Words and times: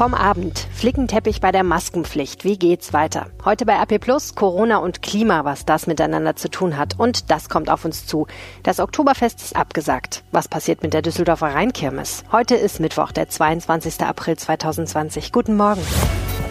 Vom 0.00 0.14
Abend. 0.14 0.66
Flickenteppich 0.72 1.42
bei 1.42 1.52
der 1.52 1.62
Maskenpflicht. 1.62 2.42
Wie 2.42 2.58
geht's 2.58 2.94
weiter? 2.94 3.26
Heute 3.44 3.66
bei 3.66 3.74
RP 3.74 4.00
Plus 4.00 4.34
Corona 4.34 4.78
und 4.78 5.02
Klima, 5.02 5.44
was 5.44 5.66
das 5.66 5.86
miteinander 5.86 6.36
zu 6.36 6.48
tun 6.48 6.78
hat. 6.78 6.98
Und 6.98 7.30
das 7.30 7.50
kommt 7.50 7.68
auf 7.68 7.84
uns 7.84 8.06
zu. 8.06 8.26
Das 8.62 8.80
Oktoberfest 8.80 9.42
ist 9.42 9.56
abgesagt. 9.56 10.24
Was 10.32 10.48
passiert 10.48 10.82
mit 10.82 10.94
der 10.94 11.02
Düsseldorfer 11.02 11.54
Rheinkirmes? 11.54 12.24
Heute 12.32 12.54
ist 12.54 12.80
Mittwoch, 12.80 13.12
der 13.12 13.28
22. 13.28 14.00
April 14.00 14.38
2020. 14.38 15.32
Guten 15.32 15.58
Morgen. 15.58 15.82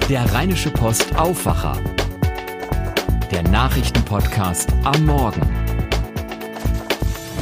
Der 0.10 0.32
Rheinische 0.32 0.70
Post 0.70 1.16
Aufwacher. 1.18 1.74
Der 3.32 3.42
Nachrichtenpodcast 3.42 4.70
am 4.84 5.08
Morgen. 5.08 5.69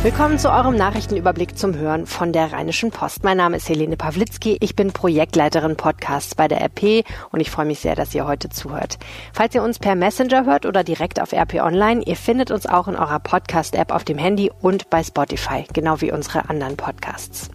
Willkommen 0.08 0.40
zu 0.40 0.50
eurem 0.50 0.78
Nachrichtenüberblick 0.78 1.58
zum 1.58 1.76
Hören 1.76 2.06
von 2.06 2.32
der 2.32 2.54
Rheinischen 2.54 2.92
Post. 2.92 3.26
Mein 3.26 3.36
Name 3.36 3.58
ist 3.58 3.68
Helene 3.68 3.98
Pawlitzki. 3.98 4.56
Ich 4.62 4.74
bin 4.74 4.94
Projektleiterin 4.94 5.76
Podcasts 5.76 6.34
bei 6.34 6.48
der 6.48 6.62
RP 6.62 7.04
und 7.34 7.42
ich 7.42 7.52
freue 7.52 7.66
mich 7.66 7.80
sehr, 7.80 7.94
dass 7.94 8.16
ihr 8.16 8.26
heute 8.26 8.48
zuhört. 8.48 9.00
Falls 9.34 9.54
ihr 9.54 9.64
uns 9.64 9.80
per 9.80 9.96
Messenger 9.96 10.46
hört 10.46 10.66
oder 10.66 10.86
direkt 10.86 11.22
auf 11.22 11.34
RP 11.34 11.56
Online, 11.56 12.04
ihr 12.06 12.16
findet 12.16 12.52
uns 12.52 12.66
auch 12.68 12.88
in 12.88 12.96
eurer 12.96 13.20
Podcast-App 13.20 13.92
auf 13.92 14.06
dem 14.06 14.18
Handy 14.18 14.50
und 14.62 14.90
bei 14.90 15.04
Spotify, 15.04 15.66
genau 15.74 16.00
wie 16.00 16.14
unsere 16.14 16.50
anderen 16.50 16.78
Podcasts. 16.78 17.50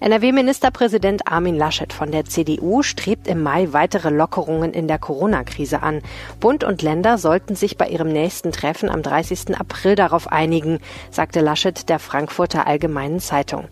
NRW-Ministerpräsident 0.00 1.26
Armin 1.26 1.56
Laschet 1.56 1.92
von 1.92 2.10
der 2.10 2.24
CDU 2.24 2.82
strebt 2.82 3.28
im 3.28 3.42
Mai 3.42 3.68
weitere 3.72 4.10
Lockerungen 4.10 4.72
in 4.72 4.88
der 4.88 4.98
Corona-Krise 4.98 5.82
an. 5.82 6.02
Bund 6.40 6.64
und 6.64 6.82
Länder 6.82 7.18
sollten 7.18 7.54
sich 7.54 7.76
bei 7.76 7.88
ihrem 7.88 8.08
nächsten 8.08 8.52
Treffen 8.52 8.88
am 8.88 9.02
30. 9.02 9.58
April 9.58 9.94
darauf 9.94 10.30
einigen, 10.32 10.80
sagte 11.10 11.40
Laschet 11.40 11.88
der 11.88 11.98
Frankfurter 11.98 12.66
Allgemeinen 12.66 13.20
Zeitung. 13.20 13.68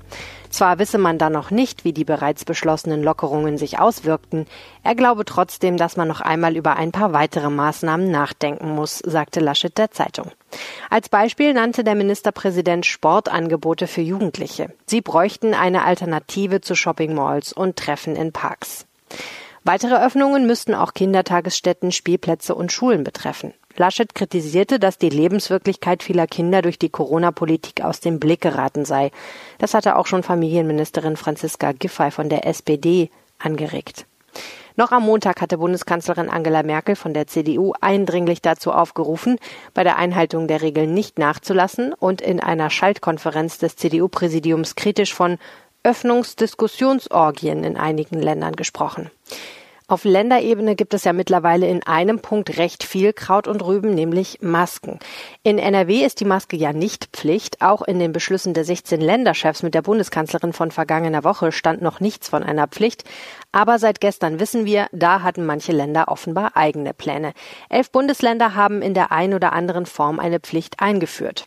Zwar 0.51 0.79
wisse 0.79 0.99
man 0.99 1.19
da 1.19 1.31
noch 1.31 1.51
nicht, 1.51 1.85
wie 1.85 1.93
die 1.93 2.05
bereits 2.05 2.45
beschlossenen 2.45 3.03
Lockerungen 3.03 3.59
sich 3.59 3.79
auswirkten, 3.79 4.47
er 4.83 4.95
glaube 4.95 5.25
trotzdem, 5.25 5.77
dass 5.77 5.97
man 5.97 6.09
noch 6.09 6.21
einmal 6.21 6.57
über 6.57 6.77
ein 6.77 6.93
paar 6.93 7.13
weitere 7.13 7.51
Maßnahmen 7.51 8.11
nachdenken 8.11 8.71
muss, 8.71 8.99
sagte 8.99 9.41
Laschet 9.41 9.77
der 9.77 9.91
Zeitung. 9.91 10.31
Als 10.91 11.09
Beispiel 11.09 11.53
nannte 11.53 11.85
der 11.85 11.95
Ministerpräsident 11.95 12.87
Sportangebote 12.87 13.87
für 13.87 14.01
Jugendliche. 14.01 14.73
Sie 14.87 15.01
bräuchten 15.01 15.55
eine 15.55 15.85
Alternative 15.85 16.61
zu 16.61 16.75
Shoppingmalls 16.75 17.53
und 17.53 17.77
Treffen 17.77 18.17
in 18.17 18.33
Parks. 18.33 18.87
Weitere 19.65 20.03
Öffnungen 20.03 20.47
müssten 20.47 20.75
auch 20.75 20.95
Kindertagesstätten, 20.95 21.93
Spielplätze 21.93 22.55
und 22.55 22.73
Schulen 22.73 23.05
betreffen. 23.05 23.53
Laschet 23.79 24.15
kritisierte, 24.15 24.79
dass 24.79 24.99
die 24.99 25.09
Lebenswirklichkeit 25.09 26.03
vieler 26.03 26.27
Kinder 26.27 26.63
durch 26.63 26.79
die 26.79 26.91
Corona-Politik 26.91 27.83
aus 27.83 28.01
dem 28.01 28.21
Blick 28.21 28.41
geraten 28.41 28.85
sei. 28.85 29.11
Das 29.59 29.75
hatte 29.75 29.97
auch 29.97 30.07
schon 30.07 30.23
Familienministerin 30.23 31.17
Franziska 31.17 31.73
Giffey 31.73 32.11
von 32.11 32.29
der 32.29 32.47
SPD 32.47 33.11
angeregt. 33.39 34.07
Noch 34.77 34.93
am 34.93 35.05
Montag 35.05 35.41
hatte 35.41 35.59
Bundeskanzlerin 35.59 36.29
Angela 36.31 36.63
Merkel 36.63 36.95
von 36.95 37.13
der 37.13 37.27
CDU 37.27 37.73
eindringlich 37.81 38.43
dazu 38.43 38.71
aufgerufen, 38.71 39.39
bei 39.75 39.83
der 39.83 39.97
Einhaltung 39.97 40.47
der 40.47 40.63
Regeln 40.63 40.95
nicht 40.95 41.19
nachzulassen 41.19 41.93
und 41.95 42.21
in 42.21 42.39
einer 42.39 42.71
Schaltkonferenz 42.71 43.59
des 43.59 43.75
CDU-Präsidiums 43.75 44.77
kritisch 44.77 45.15
von 45.15 45.39
Öffnungsdiskussionsorgien 45.83 47.65
in 47.65 47.77
einigen 47.77 48.21
Ländern 48.21 48.55
gesprochen. 48.55 49.11
Auf 49.91 50.05
Länderebene 50.05 50.77
gibt 50.77 50.93
es 50.93 51.05
ja 51.05 51.15
mittlerweile 51.15 51.67
in 51.67 51.83
einem 51.83 52.21
Punkt 52.21 52.59
recht 52.59 52.85
viel 52.85 53.15
Kraut 53.15 53.49
und 53.49 53.65
Rüben, 53.65 53.95
nämlich 53.95 54.43
Masken. 54.43 54.99
In 55.43 55.59
NRW 55.59 56.05
ist 56.05 56.21
die 56.21 56.27
Maske 56.27 56.59
ja 56.59 56.75
nicht 56.75 57.07
Pflicht. 57.15 57.63
Auch 57.63 57.81
in 57.81 57.99
den 57.99 58.13
Beschlüssen 58.13 58.53
der 58.53 58.67
16 58.67 59.01
Länderchefs 59.01 59.63
mit 59.63 59.73
der 59.73 59.81
Bundeskanzlerin 59.81 60.53
von 60.53 60.73
vergangener 60.73 61.25
Woche 61.25 61.53
stand 61.53 61.81
noch 61.81 62.01
nichts 62.01 62.29
von 62.29 62.43
einer 62.43 62.69
Pflicht. 62.69 63.05
Aber 63.51 63.79
seit 63.79 64.03
gestern 64.03 64.39
wissen 64.39 64.67
wir, 64.67 64.89
da 64.93 65.23
hatten 65.23 65.47
manche 65.47 65.73
Länder 65.73 66.09
offenbar 66.09 66.55
eigene 66.55 66.93
Pläne. 66.93 67.33
Elf 67.71 67.91
Bundesländer 67.91 68.55
haben 68.55 68.83
in 68.83 68.93
der 68.93 69.11
ein 69.11 69.33
oder 69.33 69.55
anderen 69.55 69.87
Form 69.87 70.21
eine 70.21 70.39
Pflicht 70.39 70.81
eingeführt. 70.81 71.47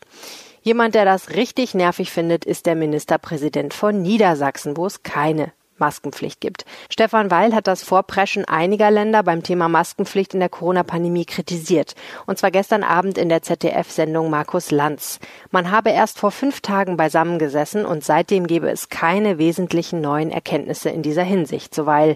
Jemand, 0.63 0.95
der 0.95 1.05
das 1.05 1.35
richtig 1.35 1.75
nervig 1.75 2.09
findet, 2.09 2.45
ist 2.45 2.65
der 2.65 2.75
Ministerpräsident 2.75 3.75
von 3.75 4.01
Niedersachsen, 4.01 4.77
wo 4.77 4.87
es 4.87 5.03
keine 5.03 5.51
Maskenpflicht 5.81 6.39
gibt. 6.39 6.63
Stefan 6.89 7.29
Weil 7.29 7.53
hat 7.53 7.67
das 7.67 7.83
Vorpreschen 7.83 8.45
einiger 8.45 8.89
Länder 8.89 9.23
beim 9.23 9.43
Thema 9.43 9.67
Maskenpflicht 9.67 10.33
in 10.33 10.39
der 10.39 10.47
Corona-Pandemie 10.47 11.25
kritisiert. 11.25 11.95
Und 12.25 12.37
zwar 12.37 12.51
gestern 12.51 12.83
Abend 12.83 13.17
in 13.17 13.27
der 13.27 13.41
ZDF-Sendung 13.41 14.29
Markus 14.29 14.71
Lanz. 14.71 15.19
Man 15.51 15.71
habe 15.71 15.89
erst 15.89 16.17
vor 16.17 16.31
fünf 16.31 16.61
Tagen 16.61 16.95
beisammengesessen 16.95 17.85
und 17.85 18.05
seitdem 18.05 18.47
gebe 18.47 18.69
es 18.69 18.87
keine 18.87 19.37
wesentlichen 19.37 19.99
neuen 19.99 20.31
Erkenntnisse 20.31 20.89
in 20.89 21.01
dieser 21.01 21.23
Hinsicht, 21.23 21.75
so 21.75 21.85
Weil. 21.85 22.15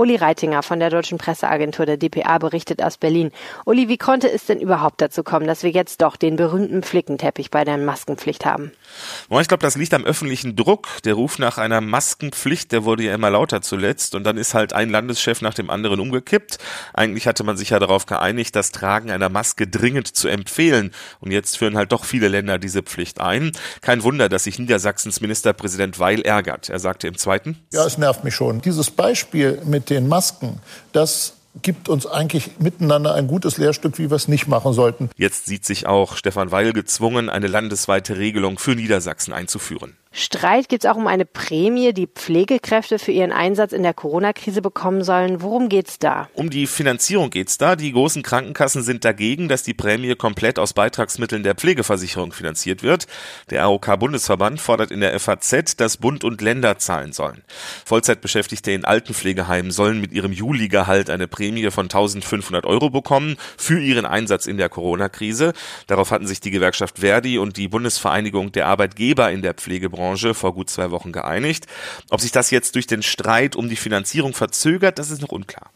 Uli 0.00 0.16
Reitinger 0.16 0.62
von 0.62 0.80
der 0.80 0.88
Deutschen 0.88 1.18
Presseagentur 1.18 1.84
der 1.84 1.98
DPA 1.98 2.38
berichtet 2.38 2.82
aus 2.82 2.96
Berlin. 2.96 3.32
Uli, 3.66 3.88
wie 3.88 3.98
konnte 3.98 4.32
es 4.32 4.46
denn 4.46 4.58
überhaupt 4.58 5.02
dazu 5.02 5.22
kommen, 5.22 5.46
dass 5.46 5.62
wir 5.62 5.68
jetzt 5.68 6.00
doch 6.00 6.16
den 6.16 6.36
berühmten 6.36 6.82
Flickenteppich 6.82 7.50
bei 7.50 7.66
der 7.66 7.76
Maskenpflicht 7.76 8.46
haben? 8.46 8.72
Ich 9.28 9.48
glaube, 9.48 9.60
das 9.60 9.76
liegt 9.76 9.92
am 9.92 10.06
öffentlichen 10.06 10.56
Druck. 10.56 10.88
Der 11.04 11.12
Ruf 11.12 11.38
nach 11.38 11.58
einer 11.58 11.82
Maskenpflicht, 11.82 12.72
der 12.72 12.86
wurde 12.86 13.02
ja 13.02 13.14
immer 13.14 13.28
lauter 13.28 13.60
zuletzt 13.60 14.14
und 14.14 14.24
dann 14.24 14.38
ist 14.38 14.54
halt 14.54 14.72
ein 14.72 14.88
Landeschef 14.88 15.42
nach 15.42 15.52
dem 15.52 15.68
anderen 15.68 16.00
umgekippt. 16.00 16.56
Eigentlich 16.94 17.26
hatte 17.26 17.44
man 17.44 17.58
sich 17.58 17.68
ja 17.68 17.78
darauf 17.78 18.06
geeinigt, 18.06 18.56
das 18.56 18.72
Tragen 18.72 19.10
einer 19.10 19.28
Maske 19.28 19.66
dringend 19.66 20.08
zu 20.08 20.28
empfehlen 20.28 20.92
und 21.20 21.30
jetzt 21.30 21.58
führen 21.58 21.76
halt 21.76 21.92
doch 21.92 22.06
viele 22.06 22.28
Länder 22.28 22.58
diese 22.58 22.82
Pflicht 22.82 23.20
ein. 23.20 23.52
Kein 23.82 24.02
Wunder, 24.02 24.30
dass 24.30 24.44
sich 24.44 24.58
Niedersachsens 24.58 25.20
Ministerpräsident 25.20 25.98
Weil 25.98 26.22
ärgert. 26.22 26.70
Er 26.70 26.78
sagte 26.78 27.06
im 27.06 27.18
zweiten. 27.18 27.58
Ja, 27.70 27.84
es 27.84 27.98
nervt 27.98 28.24
mich 28.24 28.34
schon. 28.34 28.62
Dieses 28.62 28.90
Beispiel 28.90 29.60
mit 29.66 29.89
den 29.90 30.08
Masken, 30.08 30.60
das 30.92 31.34
gibt 31.62 31.88
uns 31.88 32.06
eigentlich 32.06 32.58
miteinander 32.58 33.14
ein 33.14 33.26
gutes 33.26 33.58
Lehrstück, 33.58 33.98
wie 33.98 34.08
wir 34.10 34.16
es 34.16 34.28
nicht 34.28 34.46
machen 34.46 34.72
sollten. 34.72 35.10
Jetzt 35.16 35.46
sieht 35.46 35.64
sich 35.64 35.86
auch 35.86 36.16
Stefan 36.16 36.52
Weil 36.52 36.72
gezwungen, 36.72 37.28
eine 37.28 37.48
landesweite 37.48 38.16
Regelung 38.16 38.58
für 38.58 38.74
Niedersachsen 38.74 39.32
einzuführen. 39.32 39.96
Streit 40.12 40.68
geht 40.68 40.82
es 40.82 40.90
auch 40.90 40.96
um 40.96 41.06
eine 41.06 41.24
Prämie, 41.24 41.92
die 41.92 42.08
Pflegekräfte 42.08 42.98
für 42.98 43.12
ihren 43.12 43.30
Einsatz 43.30 43.72
in 43.72 43.84
der 43.84 43.94
Corona-Krise 43.94 44.60
bekommen 44.60 45.04
sollen. 45.04 45.40
Worum 45.40 45.68
geht's 45.68 46.00
da? 46.00 46.28
Um 46.34 46.50
die 46.50 46.66
Finanzierung 46.66 47.30
geht's 47.30 47.58
da. 47.58 47.76
Die 47.76 47.92
großen 47.92 48.24
Krankenkassen 48.24 48.82
sind 48.82 49.04
dagegen, 49.04 49.46
dass 49.46 49.62
die 49.62 49.72
Prämie 49.72 50.16
komplett 50.16 50.58
aus 50.58 50.72
Beitragsmitteln 50.72 51.44
der 51.44 51.54
Pflegeversicherung 51.54 52.32
finanziert 52.32 52.82
wird. 52.82 53.06
Der 53.50 53.62
AOK-Bundesverband 53.62 54.60
fordert 54.60 54.90
in 54.90 55.00
der 55.00 55.18
FAZ, 55.20 55.76
dass 55.76 55.96
Bund 55.96 56.24
und 56.24 56.40
Länder 56.40 56.78
zahlen 56.78 57.12
sollen. 57.12 57.44
Vollzeitbeschäftigte 57.84 58.72
in 58.72 58.84
Altenpflegeheimen 58.84 59.70
sollen 59.70 60.00
mit 60.00 60.10
ihrem 60.10 60.32
Juli-Gehalt 60.32 61.08
eine 61.08 61.28
Prämie 61.28 61.70
von 61.70 61.84
1500 61.84 62.66
Euro 62.66 62.90
bekommen 62.90 63.36
für 63.56 63.80
ihren 63.80 64.06
Einsatz 64.06 64.46
in 64.46 64.56
der 64.56 64.70
Corona-Krise. 64.70 65.52
Darauf 65.86 66.10
hatten 66.10 66.26
sich 66.26 66.40
die 66.40 66.50
Gewerkschaft 66.50 66.98
Verdi 66.98 67.38
und 67.38 67.56
die 67.56 67.68
Bundesvereinigung 67.68 68.50
der 68.50 68.66
Arbeitgeber 68.66 69.30
in 69.30 69.42
der 69.42 69.54
Pflegebranche 69.54 69.99
Branche 70.00 70.32
vor 70.32 70.54
gut 70.54 70.70
zwei 70.70 70.90
Wochen 70.90 71.12
geeinigt. 71.12 71.66
Ob 72.08 72.22
sich 72.22 72.32
das 72.32 72.50
jetzt 72.50 72.74
durch 72.74 72.86
den 72.86 73.02
Streit 73.02 73.54
um 73.54 73.68
die 73.68 73.76
Finanzierung 73.76 74.32
verzögert, 74.32 74.98
das 74.98 75.10
ist 75.10 75.20
noch 75.20 75.30
unklar. 75.30 75.70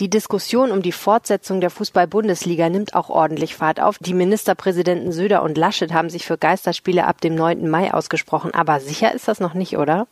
Die 0.00 0.08
Diskussion 0.08 0.70
um 0.70 0.80
die 0.80 0.92
Fortsetzung 0.92 1.60
der 1.60 1.68
Fußball-Bundesliga 1.70 2.70
nimmt 2.70 2.94
auch 2.94 3.10
ordentlich 3.10 3.56
Fahrt 3.56 3.80
auf. 3.80 3.98
Die 3.98 4.14
Ministerpräsidenten 4.14 5.12
Söder 5.12 5.42
und 5.42 5.58
Laschet 5.58 5.92
haben 5.92 6.08
sich 6.08 6.24
für 6.24 6.38
Geisterspiele 6.38 7.04
ab 7.04 7.20
dem 7.20 7.34
9. 7.34 7.68
Mai 7.68 7.92
ausgesprochen. 7.92 8.54
Aber 8.54 8.80
sicher 8.80 9.12
ist 9.12 9.28
das 9.28 9.38
noch 9.38 9.54
nicht, 9.54 9.76
oder? 9.76 10.06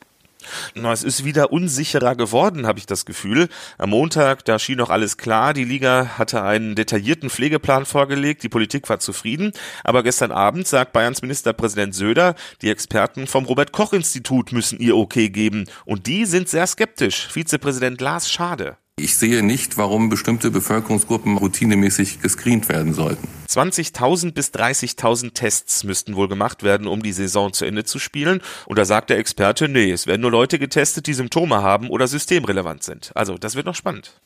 Na, 0.74 0.92
es 0.92 1.02
ist 1.02 1.24
wieder 1.24 1.52
unsicherer 1.52 2.14
geworden, 2.14 2.66
habe 2.66 2.78
ich 2.78 2.86
das 2.86 3.04
Gefühl. 3.04 3.48
Am 3.78 3.90
Montag, 3.90 4.44
da 4.44 4.58
schien 4.58 4.78
noch 4.78 4.90
alles 4.90 5.16
klar. 5.16 5.54
Die 5.54 5.64
Liga 5.64 6.18
hatte 6.18 6.42
einen 6.42 6.74
detaillierten 6.74 7.30
Pflegeplan 7.30 7.86
vorgelegt. 7.86 8.42
Die 8.42 8.48
Politik 8.48 8.88
war 8.88 8.98
zufrieden. 8.98 9.52
Aber 9.84 10.02
gestern 10.02 10.32
Abend 10.32 10.66
sagt 10.66 10.92
Bayerns 10.92 11.22
Ministerpräsident 11.22 11.94
Söder, 11.94 12.34
die 12.62 12.70
Experten 12.70 13.26
vom 13.26 13.44
Robert 13.46 13.72
Koch 13.72 13.92
Institut 13.92 14.52
müssen 14.52 14.78
ihr 14.78 14.96
Okay 14.96 15.30
geben. 15.30 15.66
Und 15.84 16.06
die 16.06 16.26
sind 16.26 16.48
sehr 16.48 16.66
skeptisch. 16.66 17.28
Vizepräsident 17.28 18.00
Lars 18.00 18.30
Schade. 18.30 18.76
Ich 18.98 19.16
sehe 19.16 19.42
nicht, 19.42 19.76
warum 19.76 20.08
bestimmte 20.08 20.50
Bevölkerungsgruppen 20.50 21.36
routinemäßig 21.36 22.22
gescreent 22.22 22.70
werden 22.70 22.94
sollten. 22.94 23.28
20.000 23.46 24.32
bis 24.32 24.54
30.000 24.54 25.34
Tests 25.34 25.84
müssten 25.84 26.16
wohl 26.16 26.28
gemacht 26.28 26.62
werden, 26.62 26.86
um 26.86 27.02
die 27.02 27.12
Saison 27.12 27.52
zu 27.52 27.66
Ende 27.66 27.84
zu 27.84 27.98
spielen. 27.98 28.40
Und 28.64 28.78
da 28.78 28.86
sagt 28.86 29.10
der 29.10 29.18
Experte, 29.18 29.68
nee, 29.68 29.92
es 29.92 30.06
werden 30.06 30.22
nur 30.22 30.30
Leute 30.30 30.58
getestet, 30.58 31.08
die 31.08 31.12
Symptome 31.12 31.62
haben 31.62 31.90
oder 31.90 32.08
systemrelevant 32.08 32.84
sind. 32.84 33.12
Also, 33.14 33.36
das 33.36 33.54
wird 33.54 33.66
noch 33.66 33.74
spannend. 33.74 34.18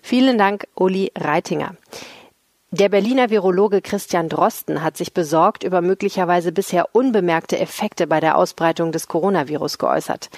Vielen 0.00 0.38
Dank, 0.38 0.68
Uli 0.74 1.12
Reitinger. 1.14 1.76
Der 2.70 2.88
Berliner 2.88 3.28
Virologe 3.28 3.82
Christian 3.82 4.30
Drosten 4.30 4.82
hat 4.82 4.96
sich 4.96 5.12
besorgt 5.12 5.64
über 5.64 5.82
möglicherweise 5.82 6.50
bisher 6.50 6.94
unbemerkte 6.94 7.58
Effekte 7.58 8.06
bei 8.06 8.20
der 8.20 8.38
Ausbreitung 8.38 8.90
des 8.90 9.06
Coronavirus 9.06 9.76
geäußert. 9.76 10.30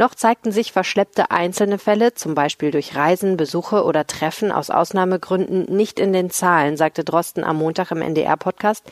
Noch 0.00 0.14
zeigten 0.14 0.50
sich 0.50 0.72
verschleppte 0.72 1.30
einzelne 1.30 1.76
Fälle, 1.76 2.14
zum 2.14 2.34
Beispiel 2.34 2.70
durch 2.70 2.96
Reisen, 2.96 3.36
Besuche 3.36 3.84
oder 3.84 4.06
Treffen 4.06 4.50
aus 4.50 4.70
Ausnahmegründen, 4.70 5.64
nicht 5.64 6.00
in 6.00 6.14
den 6.14 6.30
Zahlen, 6.30 6.78
sagte 6.78 7.04
Drosten 7.04 7.44
am 7.44 7.58
Montag 7.58 7.90
im 7.90 8.00
NDR-Podcast. 8.00 8.82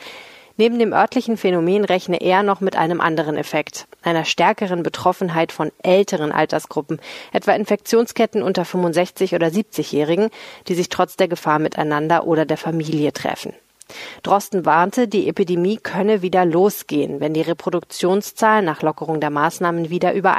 Neben 0.57 0.77
dem 0.77 0.93
örtlichen 0.93 1.35
Phänomen 1.35 1.83
rechne 1.83 2.21
er 2.21 2.43
noch 2.43 2.61
mit 2.61 2.75
einem 2.75 3.01
anderen 3.01 3.37
Effekt, 3.37 3.87
einer 4.03 4.23
stärkeren 4.23 4.83
Betroffenheit 4.83 5.51
von 5.51 5.71
älteren 5.81 6.31
Altersgruppen, 6.31 7.01
etwa 7.33 7.53
Infektionsketten 7.53 8.43
unter 8.43 8.63
65 8.63 9.33
oder 9.33 9.47
70-Jährigen, 9.47 10.29
die 10.67 10.75
sich 10.75 10.89
trotz 10.89 11.17
der 11.17 11.27
Gefahr 11.27 11.57
miteinander 11.57 12.27
oder 12.27 12.45
der 12.45 12.57
Familie 12.57 13.13
treffen. 13.13 13.55
Drosten 14.23 14.65
warnte, 14.65 15.07
die 15.07 15.27
Epidemie 15.27 15.77
könne 15.77 16.21
wieder 16.21 16.45
losgehen, 16.45 17.19
wenn 17.19 17.33
die 17.33 17.41
Reproduktionszahl 17.41 18.61
nach 18.61 18.81
Lockerung 18.81 19.19
der 19.19 19.29
Maßnahmen 19.29 19.89
wieder 19.89 20.13
über 20.13 20.37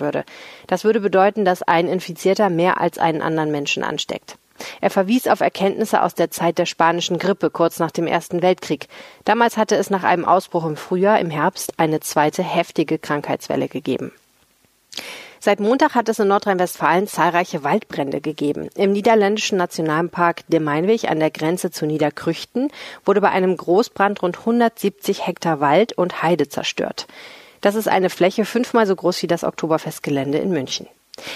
würde. 0.00 0.24
Das 0.66 0.84
würde 0.84 1.00
bedeuten, 1.00 1.44
dass 1.44 1.62
ein 1.62 1.88
Infizierter 1.88 2.50
mehr 2.50 2.80
als 2.80 2.98
einen 2.98 3.22
anderen 3.22 3.50
Menschen 3.50 3.82
ansteckt. 3.82 4.36
Er 4.80 4.90
verwies 4.90 5.28
auf 5.28 5.40
Erkenntnisse 5.40 6.02
aus 6.02 6.14
der 6.14 6.30
Zeit 6.30 6.58
der 6.58 6.66
spanischen 6.66 7.18
Grippe 7.18 7.50
kurz 7.50 7.78
nach 7.78 7.90
dem 7.90 8.06
Ersten 8.06 8.42
Weltkrieg. 8.42 8.88
Damals 9.24 9.56
hatte 9.56 9.76
es 9.76 9.90
nach 9.90 10.02
einem 10.02 10.24
Ausbruch 10.24 10.64
im 10.64 10.76
Frühjahr, 10.76 11.20
im 11.20 11.30
Herbst 11.30 11.74
eine 11.78 12.00
zweite 12.00 12.42
heftige 12.42 12.98
Krankheitswelle 12.98 13.68
gegeben. 13.68 14.12
Seit 15.40 15.60
Montag 15.60 15.94
hat 15.94 16.08
es 16.08 16.18
in 16.18 16.28
Nordrhein-Westfalen 16.28 17.06
zahlreiche 17.06 17.62
Waldbrände 17.62 18.20
gegeben. 18.20 18.68
Im 18.74 18.92
niederländischen 18.92 19.58
Nationalpark 19.58 20.42
De 20.48 20.60
Meinweg 20.60 21.10
an 21.10 21.20
der 21.20 21.30
Grenze 21.30 21.70
zu 21.70 21.86
Niederkrüchten 21.86 22.70
wurde 23.04 23.20
bei 23.20 23.30
einem 23.30 23.56
Großbrand 23.56 24.22
rund 24.22 24.38
170 24.38 25.26
Hektar 25.26 25.60
Wald 25.60 25.92
und 25.92 26.22
Heide 26.22 26.48
zerstört. 26.48 27.06
Das 27.60 27.74
ist 27.74 27.88
eine 27.88 28.10
Fläche 28.10 28.44
fünfmal 28.44 28.86
so 28.86 28.96
groß 28.96 29.22
wie 29.22 29.26
das 29.26 29.44
Oktoberfestgelände 29.44 30.38
in 30.38 30.50
München. 30.50 30.88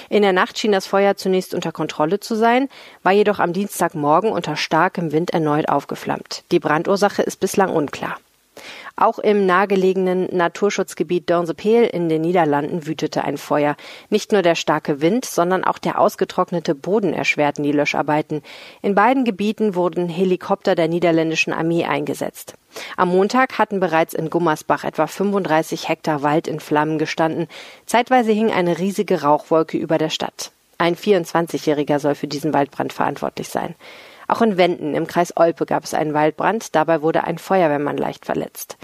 In 0.09 0.23
der 0.23 0.33
Nacht 0.33 0.59
schien 0.59 0.73
das 0.73 0.87
Feuer 0.87 1.17
zunächst 1.17 1.55
unter 1.55 1.73
Kontrolle 1.73 2.21
zu 2.21 2.35
sein, 2.35 2.69
war 3.03 3.13
jedoch 3.13 3.39
am 3.39 3.53
Dienstagmorgen 3.53 4.31
unter 4.31 4.57
starkem 4.57 5.13
Wind 5.13 5.31
erneut 5.31 5.69
aufgeflammt. 5.69 6.45
Die 6.53 6.59
Brandursache 6.59 7.23
ist 7.23 7.41
bislang 7.41 7.71
unklar. 7.71 8.19
Auch 9.01 9.19
im 9.19 9.47
nahegelegenen 9.47 10.29
Naturschutzgebiet 10.31 11.31
Dornse-Peel 11.31 11.85
in 11.85 12.11
den 12.11 12.21
Niederlanden 12.21 12.87
wütete 12.87 13.25
ein 13.25 13.39
Feuer. 13.39 13.75
Nicht 14.11 14.31
nur 14.31 14.43
der 14.43 14.55
starke 14.55 15.01
Wind, 15.01 15.25
sondern 15.25 15.65
auch 15.65 15.79
der 15.79 15.99
ausgetrocknete 15.99 16.75
Boden 16.75 17.15
erschwerten 17.15 17.65
die 17.65 17.73
Löscharbeiten. 17.73 18.43
In 18.83 18.95
beiden 18.95 19.25
Gebieten 19.25 19.75
wurden 19.75 20.11
Helikopter 20.11 20.75
der 20.75 20.89
niederländischen 20.89 21.55
Armee 21.55 21.87
eingesetzt. 21.87 22.53
Am 22.99 23.09
Montag 23.09 23.57
hatten 23.57 23.81
bereits 23.81 24.13
in 24.13 24.29
Gummersbach 24.29 24.85
etwa 24.85 25.07
35 25.07 25.89
Hektar 25.89 26.23
Wald 26.23 26.47
in 26.47 26.61
Flammen 26.61 26.99
gestanden. 26.99 27.49
Zeitweise 27.87 28.33
hing 28.33 28.53
eine 28.53 28.79
riesige 28.79 29.23
Rauchwolke 29.23 29.79
über 29.79 29.97
der 29.97 30.11
Stadt. 30.11 30.53
Ein 30.77 30.95
24-Jähriger 30.95 32.01
soll 32.01 32.15
für 32.15 32.29
diesen 32.29 32.53
Waldbrand 32.53 32.93
verantwortlich 32.93 33.49
sein. 33.49 33.75
Auch 34.31 34.43
in 34.43 34.57
Wenden 34.57 34.95
im 34.95 35.09
Kreis 35.09 35.37
Olpe 35.37 35.67
gab 35.67 35.83
es 35.83 35.93
einen 35.93 36.15
Waldbrand. 36.15 36.77
Dabei 36.77 37.03
wurde 37.03 37.25
ein 37.25 37.37
Feuerwehrmann 37.37 37.97
leicht 37.97 38.25
verletzt. 38.25 38.79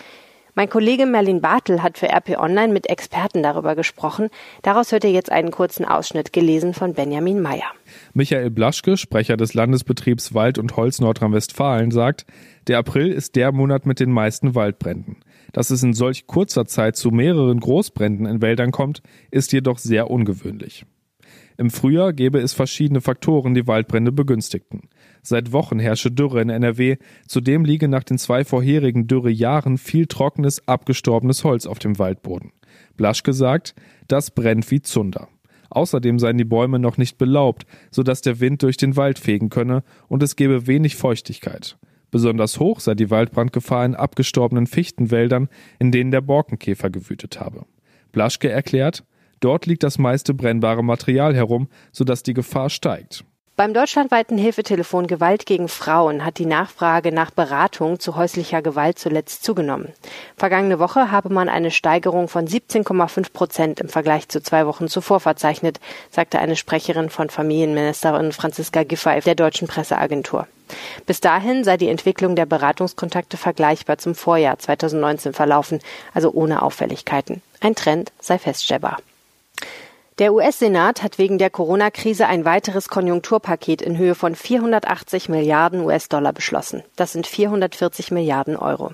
Mein 0.57 0.69
Kollege 0.69 1.07
Merlin 1.07 1.41
Bartel 1.41 1.85
hat 1.85 1.99
für 1.99 2.09
RP 2.09 2.37
Online 2.37 2.73
mit 2.73 2.89
Experten 2.89 3.45
darüber 3.45 3.77
gesprochen. 3.77 4.29
Daraus 4.63 4.91
hört 4.91 5.05
ihr 5.05 5.13
jetzt 5.13 5.31
einen 5.31 5.53
kurzen 5.53 5.85
Ausschnitt, 5.85 6.33
gelesen 6.33 6.75
von 6.75 6.95
Benjamin 6.95 7.41
Meyer. 7.41 7.71
Michael 8.13 8.51
Blaschke, 8.51 8.97
Sprecher 8.97 9.37
des 9.37 9.55
Landesbetriebs 9.55 10.35
Wald 10.35 10.59
und 10.59 10.75
Holz 10.77 10.99
Nordrhein-Westfalen, 10.99 11.93
sagt, 11.93 12.27
der 12.67 12.79
April 12.79 13.13
ist 13.13 13.37
der 13.37 13.53
Monat 13.53 13.87
mit 13.87 14.01
den 14.01 14.11
meisten 14.11 14.57
Waldbränden. 14.57 15.19
Dass 15.53 15.71
es 15.71 15.81
in 15.81 15.95
solch 15.95 16.27
kurzer 16.27 16.67
Zeit 16.67 16.97
zu 16.97 17.13
mehreren 17.13 17.61
Großbränden 17.61 18.27
in 18.27 18.43
Wäldern 18.43 18.73
kommt, 18.73 19.01
ist 19.31 19.53
jedoch 19.53 19.79
sehr 19.79 20.11
ungewöhnlich. 20.11 20.87
Im 21.59 21.71
Frühjahr 21.71 22.13
gäbe 22.13 22.39
es 22.39 22.53
verschiedene 22.53 23.01
Faktoren, 23.01 23.55
die 23.55 23.67
Waldbrände 23.67 24.13
begünstigten. 24.13 24.89
Seit 25.23 25.53
Wochen 25.53 25.79
herrsche 25.79 26.11
Dürre 26.11 26.43
in 26.43 26.51
NRW. 26.51 26.97
Zudem 27.27 27.65
liege 27.65 27.89
nach 27.89 28.05
den 28.05 28.19
zwei 28.19 28.45
vorherigen 28.45 29.07
Dürrejahren 29.07 29.79
viel 29.79 30.07
trockenes, 30.07 30.69
abgestorbenes 30.69 31.45
Holz 31.45 31.67
auf 31.67 31.79
dem 31.79 31.99
Waldboden. 31.99 32.53
Blaschke 32.97 33.33
sagt, 33.33 33.75
das 34.07 34.31
brennt 34.31 34.71
wie 34.71 34.83
Zunder. 34.83 35.29
Außerdem 35.71 36.19
seien 36.19 36.39
die 36.39 36.45
Bäume 36.45 36.79
noch 36.79 36.97
nicht 36.97 37.19
belaubt, 37.19 37.67
sodass 37.91 38.21
der 38.21 38.41
Wind 38.41 38.63
durch 38.63 38.77
den 38.77 38.97
Wald 38.97 39.19
fegen 39.19 39.49
könne 39.49 39.83
und 40.09 40.23
es 40.23 40.37
gebe 40.37 40.67
wenig 40.67 40.97
Feuchtigkeit. 40.97 41.77
Besonders 42.11 42.61
hoch 42.61 42.81
sei 42.81 42.95
die 42.95 43.11
Waldbrandgefahr 43.11 43.85
in 43.85 43.95
abgestorbenen 43.95 44.67
Fichtenwäldern, 44.67 45.49
in 45.79 45.91
denen 45.91 46.13
der 46.13 46.21
Borkenkäfer 46.21 46.89
gewütet 46.89 47.41
habe. 47.41 47.67
Blaschke 48.13 48.49
erklärt, 48.49 49.05
dort 49.41 49.67
liegt 49.67 49.83
das 49.83 49.99
meiste 49.99 50.35
brennbare 50.35 50.83
Material 50.83 51.35
herum, 51.35 51.69
sodass 51.93 52.23
die 52.23 52.35
Gefahr 52.35 52.71
steigt. 52.71 53.25
Beim 53.57 53.73
deutschlandweiten 53.73 54.37
Hilfetelefon 54.37 55.07
Gewalt 55.07 55.47
gegen 55.47 55.69
Frauen 55.69 56.27
hat 56.27 56.37
die 56.37 56.45
Nachfrage 56.45 57.11
nach 57.11 57.31
Beratung 57.31 57.99
zu 57.99 58.15
häuslicher 58.15 58.61
Gewalt 58.61 58.99
zuletzt 58.99 59.45
zugenommen. 59.45 59.95
Vergangene 60.37 60.79
Woche 60.79 61.11
habe 61.11 61.31
man 61.31 61.49
eine 61.49 61.71
Steigerung 61.71 62.29
von 62.29 62.47
17,5 62.47 63.33
Prozent 63.33 63.81
im 63.81 63.89
Vergleich 63.89 64.29
zu 64.29 64.43
zwei 64.43 64.67
Wochen 64.67 64.89
zuvor 64.89 65.21
verzeichnet, 65.21 65.81
sagte 66.11 66.39
eine 66.39 66.55
Sprecherin 66.55 67.09
von 67.09 67.31
Familienministerin 67.31 68.33
Franziska 68.33 68.83
Giffey 68.83 69.21
der 69.21 69.37
deutschen 69.37 69.69
Presseagentur. 69.69 70.47
Bis 71.07 71.23
dahin 71.23 71.65
sei 71.65 71.79
die 71.79 71.89
Entwicklung 71.89 72.37
der 72.37 72.45
Beratungskontakte 72.45 73.39
vergleichbar 73.39 73.97
zum 73.97 74.15
Vorjahr 74.15 74.59
2019 74.59 75.33
verlaufen, 75.33 75.79
also 76.13 76.31
ohne 76.31 76.61
Auffälligkeiten. 76.61 77.41
Ein 77.61 77.75
Trend 77.75 78.13
sei 78.21 78.39
feststellbar. 78.39 78.99
Der 80.19 80.33
US-Senat 80.33 81.03
hat 81.03 81.19
wegen 81.19 81.37
der 81.37 81.51
Corona-Krise 81.51 82.27
ein 82.27 82.47
weiteres 82.47 82.89
Konjunkturpaket 82.89 83.83
in 83.83 83.99
Höhe 83.99 84.15
von 84.15 84.35
480 84.35 85.29
Milliarden 85.29 85.83
US-Dollar 85.83 86.33
beschlossen. 86.33 86.83
Das 86.97 87.13
sind 87.13 87.27
440 87.27 88.13
Milliarden 88.13 88.57
Euro. 88.57 88.93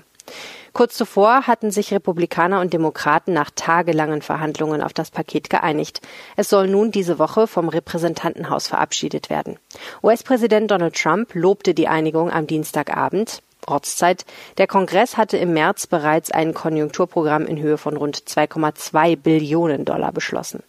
Kurz 0.73 0.95
zuvor 0.95 1.47
hatten 1.47 1.71
sich 1.71 1.93
Republikaner 1.93 2.59
und 2.59 2.73
Demokraten 2.73 3.31
nach 3.31 3.51
tagelangen 3.55 4.21
Verhandlungen 4.21 4.81
auf 4.81 4.91
das 4.91 5.11
Paket 5.11 5.49
geeinigt. 5.49 6.01
Es 6.35 6.49
soll 6.49 6.67
nun 6.67 6.91
diese 6.91 7.19
Woche 7.19 7.47
vom 7.47 7.69
Repräsentantenhaus 7.69 8.67
verabschiedet 8.67 9.29
werden. 9.29 9.57
US-Präsident 10.03 10.71
Donald 10.71 10.95
Trump 10.95 11.33
lobte 11.35 11.73
die 11.73 11.87
Einigung 11.87 12.31
am 12.31 12.47
Dienstagabend. 12.47 13.41
Ortszeit. 13.65 14.25
Der 14.57 14.67
Kongress 14.67 15.15
hatte 15.15 15.37
im 15.37 15.53
März 15.53 15.87
bereits 15.87 16.31
ein 16.31 16.53
Konjunkturprogramm 16.53 17.45
in 17.45 17.61
Höhe 17.61 17.77
von 17.77 17.95
rund 17.95 18.17
2,2 18.17 19.15
Billionen 19.15 19.85
Dollar 19.85 20.11
beschlossen. 20.11 20.63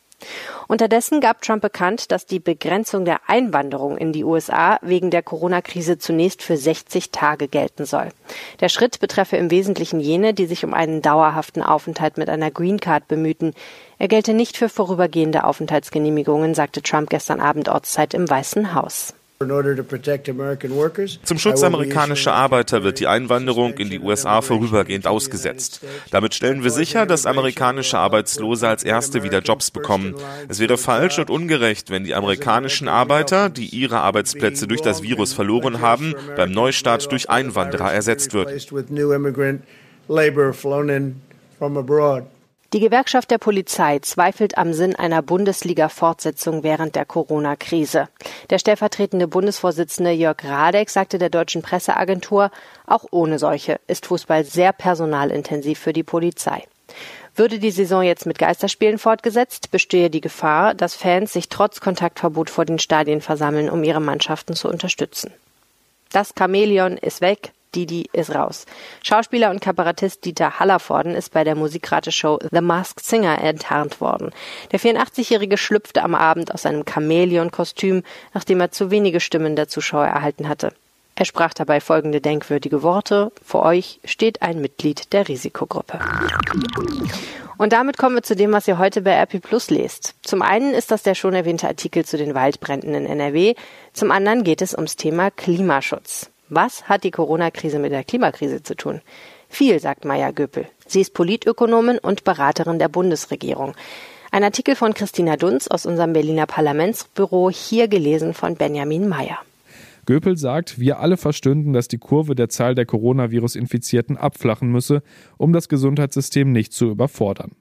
Unterdessen 0.69 1.21
gab 1.21 1.43
Trump 1.43 1.63
bekannt, 1.63 2.11
dass 2.11 2.27
die 2.27 2.41
Begrenzung 2.41 3.05
der 3.05 3.29
Einwanderung 3.29 3.97
in 3.97 4.13
die 4.13 4.25
USA 4.25 4.79
wegen 4.83 5.11
der 5.11 5.23
Corona-Krise 5.23 5.99
zunächst 5.99 6.43
für 6.43 6.57
60 6.57 7.11
Tage 7.11 7.49
gelten 7.49 7.85
soll. 7.85 8.09
Der 8.61 8.69
Schritt 8.69 9.01
betreffe 9.01 9.37
im 9.37 9.51
Wesentlichen 9.51 10.01
jene, 10.01 10.35
die 10.35 10.47
sich 10.47 10.65
um 10.65 10.75
einen 10.75 11.03
dauerhaften 11.03 11.63
Aufenthalt 11.63 12.19
mit 12.19 12.29
einer 12.29 12.51
Green 12.51 12.81
Card 12.81 13.09
bemühten. 13.09 13.55
Er 13.99 14.09
gelte 14.09 14.35
nicht 14.35 14.57
für 14.57 14.69
vorübergehende 14.69 15.45
Aufenthaltsgenehmigungen, 15.45 16.55
sagte 16.55 16.83
Trump 16.83 17.11
gestern 17.11 17.41
Abend 17.41 17.69
Ortszeit 17.69 18.15
im 18.15 18.29
Weißen 18.29 18.75
Haus. 18.75 19.15
Zum 21.23 21.39
Schutz 21.39 21.63
amerikanischer 21.63 22.33
Arbeiter 22.33 22.83
wird 22.83 23.01
die 23.01 23.07
Einwanderung 23.07 23.75
in 23.75 23.91
die 23.91 24.01
USA 24.01 24.41
vorübergehend 24.43 25.07
ausgesetzt. 25.07 25.81
Damit 26.11 26.35
stellen 26.35 26.63
wir 26.63 26.71
sicher, 26.71 27.07
dass 27.07 27.27
amerikanische 27.27 27.99
Arbeitslose 27.99 28.69
als 28.69 28.85
Erste 28.85 29.23
wieder 29.23 29.41
Jobs 29.41 29.71
bekommen. 29.71 30.15
Es 30.49 30.61
wäre 30.61 30.77
falsch 30.79 31.19
und 31.19 31.31
ungerecht, 31.31 31.91
wenn 31.91 32.05
die 32.05 32.15
amerikanischen 32.15 32.89
Arbeiter, 32.89 33.51
die 33.51 33.67
ihre 33.67 34.01
Arbeitsplätze 34.01 34.67
durch 34.67 34.81
das 34.81 35.03
Virus 35.03 35.33
verloren 35.33 35.81
haben, 35.81 36.15
beim 36.37 36.51
Neustart 36.51 37.11
durch 37.11 37.31
Einwanderer 37.31 37.93
ersetzt 37.93 38.33
würden. 38.35 38.55
Die 42.75 42.81
Gewerkschaft 42.81 43.31
der 43.31 43.39
Polizei 43.39 44.01
zweifelt 44.01 44.59
am 44.59 44.73
Sinn 44.73 44.97
einer 44.97 45.23
Bundesliga-Fortsetzung 45.23 46.65
während 46.65 46.97
der 46.97 47.05
Corona-Krise. 47.05 48.09
Der 48.51 48.59
stellvertretende 48.59 49.29
Bundesvorsitzende 49.29 50.11
Jörg 50.11 50.39
Radeck 50.43 50.91
sagte 50.91 51.19
der 51.19 51.31
deutschen 51.31 51.63
Presseagentur, 51.63 52.51
auch 52.85 53.05
ohne 53.13 53.39
solche 53.39 53.79
ist 53.87 54.07
Fußball 54.07 54.43
sehr 54.43 54.73
personalintensiv 54.73 55.79
für 55.79 55.93
die 55.93 56.03
Polizei. 56.03 56.65
Würde 57.37 57.61
die 57.61 57.71
Saison 57.71 58.03
jetzt 58.03 58.27
mit 58.27 58.41
Geisterspielen 58.41 58.99
fortgesetzt, 58.99 59.71
bestehe 59.71 60.11
die 60.11 60.21
Gefahr, 60.21 60.75
dass 60.75 60.97
Fans 60.97 61.33
sich 61.33 61.49
trotz 61.49 61.79
Kontaktverbot 61.79 62.51
vor 62.51 62.65
den 62.65 62.81
Stadien 62.81 63.21
versammeln, 63.21 63.71
um 63.71 63.85
ihre 63.85 64.01
Mannschaften 64.01 64.55
zu 64.57 64.69
unterstützen. 64.69 65.33
Das 66.11 66.35
Chamäleon 66.37 66.97
ist 66.97 67.21
weg, 67.21 67.53
Didi 67.75 68.09
ist 68.13 68.35
raus. 68.35 68.67
Schauspieler 69.03 69.51
und 69.51 69.61
Kabarettist 69.61 70.25
Dieter 70.25 70.59
Hallervorden 70.59 71.15
ist 71.15 71.33
bei 71.33 71.45
der 71.45 71.55
Musikrate-Show 71.55 72.39
The 72.51 72.61
Masked 72.61 73.05
Singer 73.05 73.41
enttarnt 73.41 74.01
worden. 74.01 74.31
Der 74.73 74.81
84-Jährige 74.81 75.57
schlüpfte 75.57 76.03
am 76.03 76.15
Abend 76.15 76.55
aus 76.55 76.63
seinem 76.63 76.85
Chamäleon-Kostüm, 76.85 78.03
nachdem 78.33 78.61
er 78.61 78.71
zu 78.71 78.91
wenige 78.91 79.21
Stimmen 79.21 79.57
der 79.57 79.69
Zuschauer 79.69 80.07
erhalten 80.07 80.49
hatte. 80.49 80.73
Er 81.17 81.25
sprach 81.25 81.55
dabei 81.55 81.81
folgende 81.81 82.21
denkwürdige 82.21 82.83
Worte. 82.83 83.31
Vor 83.45 83.63
euch 83.63 84.01
steht 84.05 84.43
ein 84.43 84.61
Mitglied 84.61 85.13
der 85.13 85.29
Risikogruppe. 85.29 86.01
Und 87.57 87.73
damit 87.73 87.99
kommen 87.99 88.17
wir 88.17 88.23
zu 88.25 88.35
dem, 88.35 88.53
was 88.53 88.67
ihr 88.67 88.79
heute 88.79 89.01
bei 89.01 89.13
RP 89.13 89.41
Plus 89.41 89.71
lest. 89.71 90.15
Zum 90.23 90.43
einen 90.43 90.75
ist 90.75 90.91
das 90.91 91.05
der 91.05 91.15
schon 91.15 91.35
erwähnte 91.35 91.69
Artikel 91.69 92.05
zu 92.05 92.17
den 92.17 92.35
Waldbränden 92.35 92.95
in 92.95 93.07
NRW. 93.07 93.55
Zum 93.93 94.11
anderen 94.11 94.43
geht 94.43 94.61
es 94.61 94.75
ums 94.75 94.97
Thema 94.97 95.31
Klimaschutz. 95.31 96.31
Was 96.51 96.89
hat 96.89 97.05
die 97.05 97.11
Corona-Krise 97.11 97.79
mit 97.79 97.93
der 97.93 98.05
Klimakrise 98.05 98.63
zu 98.63 98.77
tun? 98.77 99.01
Viel, 99.49 99.81
sagt 99.81 100.05
Maya 100.05 100.31
Göpel. 100.31 100.67
Sie 100.87 101.01
ist 101.01 101.15
Politökonomin 101.15 101.99
und 101.99 102.25
Beraterin 102.25 102.79
der 102.79 102.89
Bundesregierung. 102.89 103.75
Ein 104.31 104.45
Artikel 104.45 104.75
von 104.77 104.93
Christina 104.93 105.37
Dunz 105.37 105.69
aus 105.69 105.87
unserem 105.87 106.13
Berliner 106.13 106.47
Parlamentsbüro, 106.47 107.51
hier 107.51 107.89
gelesen 107.89 108.35
von 108.35 108.57
Benjamin 108.57 109.09
Mayer. 109.09 109.39
Göpel 110.05 110.37
sagt, 110.37 110.79
wir 110.79 110.99
alle 110.99 111.17
verstünden, 111.17 111.73
dass 111.73 111.89
die 111.89 111.99
Kurve 111.99 112.35
der 112.35 112.51
Zahl 112.51 112.75
der 112.75 112.85
Coronavirus-Infizierten 112.85 114.19
abflachen 114.19 114.71
müsse, 114.71 115.03
um 115.39 115.55
das 115.55 115.69
Gesundheitssystem 115.69 116.53
nicht 116.53 116.75
zu 116.75 116.91
überfordern. 116.91 117.53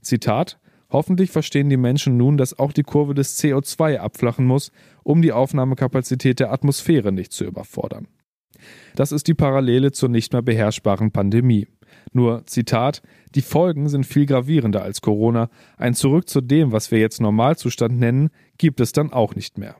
Zitat 0.00 0.58
Hoffentlich 0.90 1.30
verstehen 1.30 1.70
die 1.70 1.78
Menschen 1.78 2.18
nun, 2.18 2.36
dass 2.36 2.58
auch 2.58 2.72
die 2.72 2.82
Kurve 2.82 3.14
des 3.14 3.42
CO2 3.42 3.96
abflachen 3.96 4.44
muss, 4.44 4.72
um 5.02 5.22
die 5.22 5.32
Aufnahmekapazität 5.32 6.38
der 6.38 6.52
Atmosphäre 6.52 7.12
nicht 7.12 7.32
zu 7.32 7.44
überfordern. 7.44 8.08
Das 8.94 9.12
ist 9.12 9.28
die 9.28 9.34
Parallele 9.34 9.92
zur 9.92 10.08
nicht 10.08 10.32
mehr 10.32 10.42
beherrschbaren 10.42 11.10
Pandemie. 11.10 11.66
Nur, 12.12 12.44
Zitat, 12.46 13.02
die 13.34 13.42
Folgen 13.42 13.88
sind 13.88 14.06
viel 14.06 14.26
gravierender 14.26 14.82
als 14.82 15.00
Corona. 15.00 15.48
Ein 15.76 15.94
Zurück 15.94 16.28
zu 16.28 16.40
dem, 16.40 16.72
was 16.72 16.90
wir 16.90 16.98
jetzt 16.98 17.20
Normalzustand 17.20 17.98
nennen, 17.98 18.30
gibt 18.58 18.80
es 18.80 18.92
dann 18.92 19.12
auch 19.12 19.34
nicht 19.34 19.58
mehr. 19.58 19.76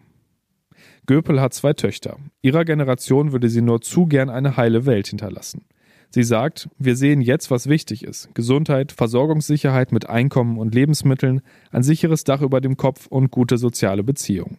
Göpel 1.07 1.41
hat 1.41 1.53
zwei 1.53 1.73
Töchter. 1.73 2.17
Ihrer 2.43 2.65
Generation 2.65 3.33
würde 3.33 3.49
sie 3.49 3.61
nur 3.61 3.81
zu 3.81 4.07
gern 4.07 4.31
eine 4.31 4.57
heile 4.57 4.87
Welt 4.87 5.09
hinterlassen. 5.09 5.65
Sie 6.11 6.23
sagt, 6.23 6.69
wir 6.79 6.95
sehen 6.95 7.23
jetzt, 7.23 7.51
was 7.51 7.69
wichtig 7.69 8.05
ist. 8.05 8.35
Gesundheit, 8.35 8.93
Versorgungssicherheit 8.93 9.93
mit 9.93 10.09
Einkommen 10.09 10.59
und 10.59 10.75
Lebensmitteln, 10.75 11.41
ein 11.71 11.83
sicheres 11.83 12.25
Dach 12.25 12.43
über 12.43 12.61
dem 12.61 12.77
Kopf 12.77 13.07
und 13.07 13.31
gute 13.31 13.57
soziale 13.57 14.03
Beziehungen. 14.05 14.59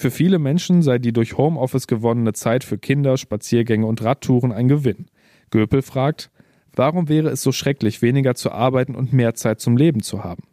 Für 0.00 0.10
viele 0.10 0.38
Menschen 0.38 0.80
sei 0.80 0.98
die 0.98 1.12
durch 1.12 1.36
Homeoffice 1.36 1.86
gewonnene 1.86 2.32
Zeit 2.32 2.64
für 2.64 2.78
Kinder, 2.78 3.18
Spaziergänge 3.18 3.84
und 3.84 4.02
Radtouren 4.02 4.50
ein 4.50 4.66
Gewinn. 4.66 5.10
Göpel 5.50 5.82
fragt, 5.82 6.30
warum 6.74 7.10
wäre 7.10 7.28
es 7.28 7.42
so 7.42 7.52
schrecklich, 7.52 8.00
weniger 8.00 8.34
zu 8.34 8.50
arbeiten 8.50 8.94
und 8.94 9.12
mehr 9.12 9.34
Zeit 9.34 9.60
zum 9.60 9.76
Leben 9.76 10.02
zu 10.02 10.24
haben? 10.24 10.44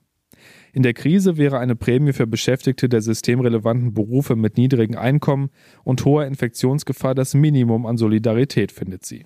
In 0.73 0.83
der 0.83 0.93
Krise 0.93 1.37
wäre 1.37 1.59
eine 1.59 1.77
Prämie 1.77 2.11
für 2.11 2.27
Beschäftigte 2.27 2.89
der 2.89 3.01
systemrelevanten 3.01 3.93
Berufe 3.93 4.35
mit 4.35 4.57
niedrigen 4.57 4.97
Einkommen 4.97 5.49
und 5.85 6.03
hoher 6.03 6.25
Infektionsgefahr 6.25 7.15
das 7.15 7.33
Minimum 7.33 7.85
an 7.85 7.95
Solidarität, 7.95 8.73
findet 8.73 9.05
sie. 9.05 9.25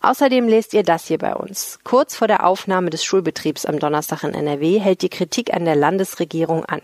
Außerdem 0.00 0.46
lest 0.46 0.74
ihr 0.74 0.84
das 0.84 1.08
hier 1.08 1.18
bei 1.18 1.34
uns. 1.34 1.80
Kurz 1.82 2.14
vor 2.14 2.28
der 2.28 2.46
Aufnahme 2.46 2.90
des 2.90 3.02
Schulbetriebs 3.02 3.66
am 3.66 3.80
Donnerstag 3.80 4.22
in 4.22 4.32
NRW 4.32 4.78
hält 4.78 5.02
die 5.02 5.08
Kritik 5.08 5.52
an 5.52 5.64
der 5.64 5.74
Landesregierung 5.74 6.64
an. 6.66 6.82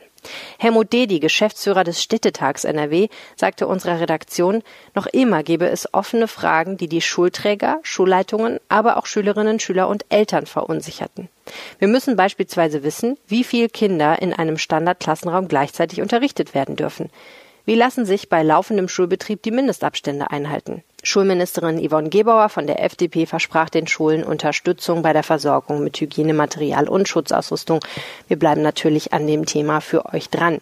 Helmut 0.58 0.92
Dedi, 0.92 1.20
Geschäftsführer 1.20 1.84
des 1.84 2.02
Städtetags 2.02 2.64
NRW, 2.64 3.08
sagte 3.36 3.66
unserer 3.66 4.00
Redaktion, 4.00 4.62
noch 4.94 5.06
immer 5.06 5.42
gebe 5.42 5.68
es 5.68 5.92
offene 5.92 6.28
Fragen, 6.28 6.76
die 6.76 6.88
die 6.88 7.00
Schulträger, 7.00 7.80
Schulleitungen, 7.82 8.60
aber 8.68 8.96
auch 8.96 9.06
Schülerinnen, 9.06 9.60
Schüler 9.60 9.88
und 9.88 10.04
Eltern 10.08 10.46
verunsicherten. 10.46 11.28
Wir 11.78 11.88
müssen 11.88 12.16
beispielsweise 12.16 12.82
wissen, 12.82 13.18
wie 13.26 13.44
viele 13.44 13.68
Kinder 13.68 14.22
in 14.22 14.32
einem 14.32 14.58
Standardklassenraum 14.58 15.48
gleichzeitig 15.48 16.00
unterrichtet 16.00 16.54
werden 16.54 16.76
dürfen. 16.76 17.10
Wie 17.64 17.74
lassen 17.74 18.04
sich 18.04 18.28
bei 18.28 18.42
laufendem 18.42 18.88
Schulbetrieb 18.88 19.42
die 19.42 19.50
Mindestabstände 19.50 20.30
einhalten? 20.30 20.82
Schulministerin 21.04 21.84
Yvonne 21.84 22.10
Gebauer 22.10 22.48
von 22.48 22.68
der 22.68 22.82
FDP 22.82 23.26
versprach 23.26 23.68
den 23.68 23.88
Schulen 23.88 24.22
Unterstützung 24.22 25.02
bei 25.02 25.12
der 25.12 25.24
Versorgung 25.24 25.82
mit 25.82 26.00
Hygienematerial 26.00 26.88
und 26.88 27.08
Schutzausrüstung. 27.08 27.80
Wir 28.28 28.38
bleiben 28.38 28.62
natürlich 28.62 29.12
an 29.12 29.26
dem 29.26 29.44
Thema 29.44 29.80
für 29.80 30.06
euch 30.14 30.30
dran. 30.30 30.60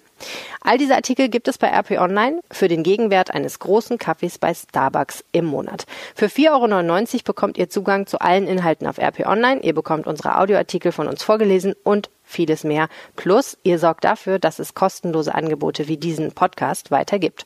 All 0.63 0.79
diese 0.79 0.95
Artikel 0.95 1.29
gibt 1.29 1.47
es 1.47 1.59
bei 1.59 1.69
RP 1.69 2.01
Online 2.01 2.41
für 2.51 2.69
den 2.69 2.83
Gegenwert 2.83 3.33
eines 3.33 3.59
großen 3.59 3.99
Kaffees 3.99 4.39
bei 4.39 4.55
Starbucks 4.55 5.25
im 5.33 5.45
Monat. 5.45 5.87
Für 6.15 6.27
4,99 6.27 7.15
Euro 7.15 7.23
bekommt 7.25 7.59
ihr 7.59 7.69
Zugang 7.69 8.07
zu 8.07 8.19
allen 8.21 8.47
Inhalten 8.47 8.87
auf 8.87 8.99
RP 8.99 9.27
Online. 9.27 9.61
Ihr 9.63 9.75
bekommt 9.75 10.07
unsere 10.07 10.39
Audioartikel 10.39 10.93
von 10.93 11.07
uns 11.07 11.23
vorgelesen 11.23 11.75
und 11.85 12.09
vieles 12.25 12.65
mehr. 12.65 12.89
Plus, 13.15 13.59
ihr 13.63 13.79
sorgt 13.79 14.05
dafür, 14.05 14.39
dass 14.39 14.59
es 14.59 14.75
kostenlose 14.75 15.35
Angebote 15.35 15.87
wie 15.89 15.99
diesen 15.99 16.33
Podcast 16.33 16.91
weiter 16.91 17.19
gibt. 17.19 17.45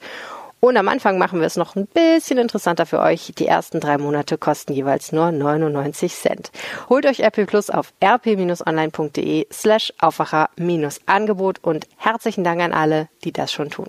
Und 0.61 0.77
am 0.77 0.89
Anfang 0.89 1.19
machen 1.19 1.41
wir 1.41 1.47
es 1.47 1.57
noch 1.57 1.77
ein 1.77 1.87
bisschen 1.87 2.39
interessanter 2.39 2.87
für 2.87 3.01
euch. 3.01 3.33
Die 3.39 3.47
ersten 3.47 3.81
drei 3.81 3.99
Monate 3.99 4.39
kosten 4.39 4.73
jeweils 4.73 5.13
nur 5.13 5.31
99 5.31 6.15
Cent. 6.15 6.51
Holt 6.89 7.07
euch 7.07 7.21
RP 7.21 7.47
Plus 7.47 7.71
auf 7.71 7.93
rp-online.de 8.03 9.47
slash 9.53 9.93
Aufwacher-Angebot 9.99 11.59
und 11.63 11.87
herzlichen 11.97 12.45
Dank 12.45 12.63
an 12.63 12.73
alle, 12.73 13.09
die 13.25 13.33
das 13.33 13.53
schon 13.53 13.71
tun. 13.71 13.89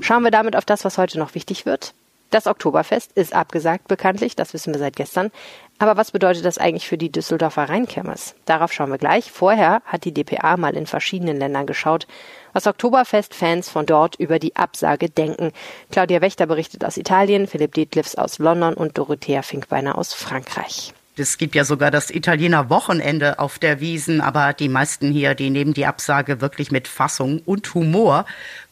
Schauen 0.00 0.22
wir 0.22 0.30
damit 0.30 0.56
auf 0.56 0.64
das, 0.64 0.84
was 0.84 0.98
heute 0.98 1.18
noch 1.18 1.34
wichtig 1.34 1.66
wird. 1.66 1.94
Das 2.30 2.46
Oktoberfest 2.46 3.12
ist 3.12 3.34
abgesagt 3.34 3.86
bekanntlich, 3.86 4.34
das 4.34 4.54
wissen 4.54 4.72
wir 4.72 4.80
seit 4.80 4.96
gestern. 4.96 5.30
Aber 5.78 5.96
was 5.96 6.10
bedeutet 6.12 6.44
das 6.44 6.58
eigentlich 6.58 6.88
für 6.88 6.98
die 6.98 7.10
Düsseldorfer 7.10 7.68
Rheinkirmes? 7.68 8.34
Darauf 8.44 8.72
schauen 8.72 8.90
wir 8.90 8.98
gleich. 8.98 9.30
Vorher 9.30 9.82
hat 9.84 10.04
die 10.04 10.14
DPA 10.14 10.56
mal 10.56 10.76
in 10.76 10.86
verschiedenen 10.86 11.38
Ländern 11.38 11.66
geschaut, 11.66 12.06
was 12.52 12.66
Oktoberfest-Fans 12.66 13.68
von 13.68 13.86
dort 13.86 14.16
über 14.16 14.38
die 14.38 14.56
Absage 14.56 15.10
denken. 15.10 15.52
Claudia 15.90 16.20
Wächter 16.20 16.46
berichtet 16.46 16.84
aus 16.84 16.96
Italien, 16.96 17.46
Philipp 17.46 17.74
Dietliffs 17.74 18.14
aus 18.14 18.38
London 18.38 18.74
und 18.74 18.98
Dorothea 18.98 19.42
Finkbeiner 19.42 19.98
aus 19.98 20.14
Frankreich. 20.14 20.94
Es 21.16 21.38
gibt 21.38 21.54
ja 21.54 21.64
sogar 21.64 21.92
das 21.92 22.10
Italiener 22.10 22.70
Wochenende 22.70 23.38
auf 23.38 23.60
der 23.60 23.78
Wiesen, 23.78 24.20
aber 24.20 24.52
die 24.52 24.68
meisten 24.68 25.12
hier, 25.12 25.36
die 25.36 25.50
nehmen 25.50 25.72
die 25.72 25.86
Absage 25.86 26.40
wirklich 26.40 26.72
mit 26.72 26.88
Fassung 26.88 27.40
und 27.46 27.72
Humor. 27.74 28.26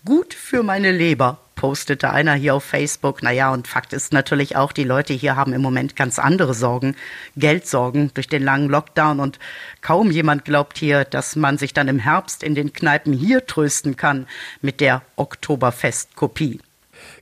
Gut 0.05 0.35
für 0.35 0.65
meine 0.65 0.91
Leber, 0.91 1.39
postete 1.63 2.11
einer 2.11 2.35
hier 2.35 2.57
auf 2.57 2.65
Facebook. 2.65 3.23
Naja, 3.23 3.53
und 3.53 3.69
Fakt 3.69 3.93
ist 3.93 4.13
natürlich 4.13 4.57
auch, 4.57 4.73
die 4.73 4.83
Leute 4.83 5.13
hier 5.13 5.37
haben 5.37 5.53
im 5.53 5.63
Moment 5.63 5.95
ganz 5.95 6.19
andere 6.19 6.55
Sorgen, 6.55 6.97
Geldsorgen 7.37 8.11
durch 8.15 8.27
den 8.27 8.43
langen 8.43 8.69
Lockdown 8.69 9.21
und 9.21 9.39
kaum 9.81 10.11
jemand 10.11 10.45
glaubt 10.45 10.77
hier, 10.77 11.05
dass 11.05 11.37
man 11.37 11.59
sich 11.59 11.73
dann 11.73 11.87
im 11.87 12.01
Herbst 12.01 12.43
in 12.43 12.57
den 12.57 12.73
Kneipen 12.73 13.13
hier 13.13 13.47
trösten 13.47 13.97
kann 13.97 14.27
mit 14.61 14.81
der 14.81 15.03
Oktoberfest-Kopie. 15.15 16.59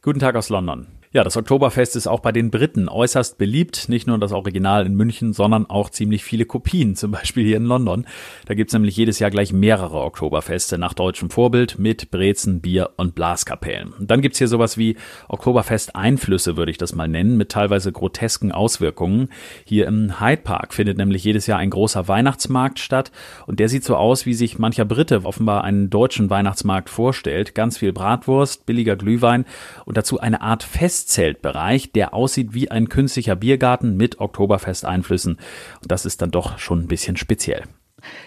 Guten 0.00 0.20
Tag 0.20 0.37
aus 0.37 0.49
London. 0.49 0.87
Ja, 1.12 1.25
das 1.25 1.37
Oktoberfest 1.37 1.97
ist 1.97 2.07
auch 2.07 2.21
bei 2.21 2.31
den 2.31 2.52
Briten 2.52 2.88
äußerst 2.88 3.37
beliebt. 3.37 3.88
Nicht 3.88 4.07
nur 4.07 4.17
das 4.19 4.31
Original 4.31 4.87
in 4.87 4.95
München, 4.95 5.33
sondern 5.33 5.67
auch 5.67 5.90
ziemlich 5.90 6.23
viele 6.23 6.45
Kopien, 6.45 6.95
zum 6.95 7.11
Beispiel 7.11 7.45
hier 7.45 7.57
in 7.57 7.64
London. 7.64 8.07
Da 8.47 8.55
gibt's 8.55 8.73
nämlich 8.73 8.97
jedes 8.97 9.19
Jahr 9.19 9.33
gleich 9.33 9.52
mehrere 9.52 10.02
Oktoberfeste 10.02 10.79
nach 10.79 10.95
deutschem 10.95 11.29
Vorbild 11.29 11.81
mit 11.81 12.12
Brezen, 12.12 12.61
Bier 12.61 12.90
und 12.97 13.17
Blaskapellen. 13.17 13.93
Und 13.93 14.09
dann 14.09 14.21
gibt's 14.21 14.38
hier 14.38 14.47
sowas 14.47 14.79
wie 14.79 14.97
Oktoberfest-Einflüsse, 15.26 16.57
würde 16.57 16.71
ich 16.71 16.79
das 16.79 16.95
mal 16.95 17.09
nennen, 17.09 17.37
mit 17.37 17.49
teilweise 17.49 17.90
grotesken 17.90 18.52
Auswirkungen. 18.52 19.31
Hier 19.64 19.88
im 19.88 20.21
Hyde 20.21 20.43
Park 20.43 20.73
findet 20.73 20.97
nämlich 20.97 21.25
jedes 21.25 21.49
Jahr 21.49 21.59
ein 21.59 21.71
großer 21.71 22.07
Weihnachtsmarkt 22.07 22.79
statt 22.79 23.11
und 23.49 23.59
der 23.59 23.69
sieht 23.69 23.83
so 23.83 23.97
aus, 23.97 24.26
wie 24.26 24.35
sich 24.35 24.61
mancher 24.61 24.85
Brite 24.85 25.25
offenbar 25.25 25.64
einen 25.64 25.90
deutschen 25.90 26.31
Weihnachtsmarkt 26.31 26.88
vorstellt. 26.88 27.57
Ganz 27.57 27.79
viel 27.79 27.93
Bratwurst, 27.93 28.64
billiger 28.64 28.95
Glühwein 28.95 29.45
und 29.87 29.97
dazu 29.97 30.21
eine 30.21 30.40
Art 30.40 30.62
Fest 30.62 31.00
Festzeltbereich, 31.00 31.92
der 31.92 32.12
aussieht 32.12 32.52
wie 32.52 32.71
ein 32.71 32.90
künstlicher 32.90 33.35
Biergarten 33.35 33.97
mit 33.97 34.21
Oktoberfesteinflüssen. 34.21 35.38
Und 35.80 35.90
das 35.90 36.04
ist 36.04 36.21
dann 36.21 36.30
doch 36.30 36.59
schon 36.59 36.80
ein 36.80 36.88
bisschen 36.88 37.16
speziell. 37.16 37.62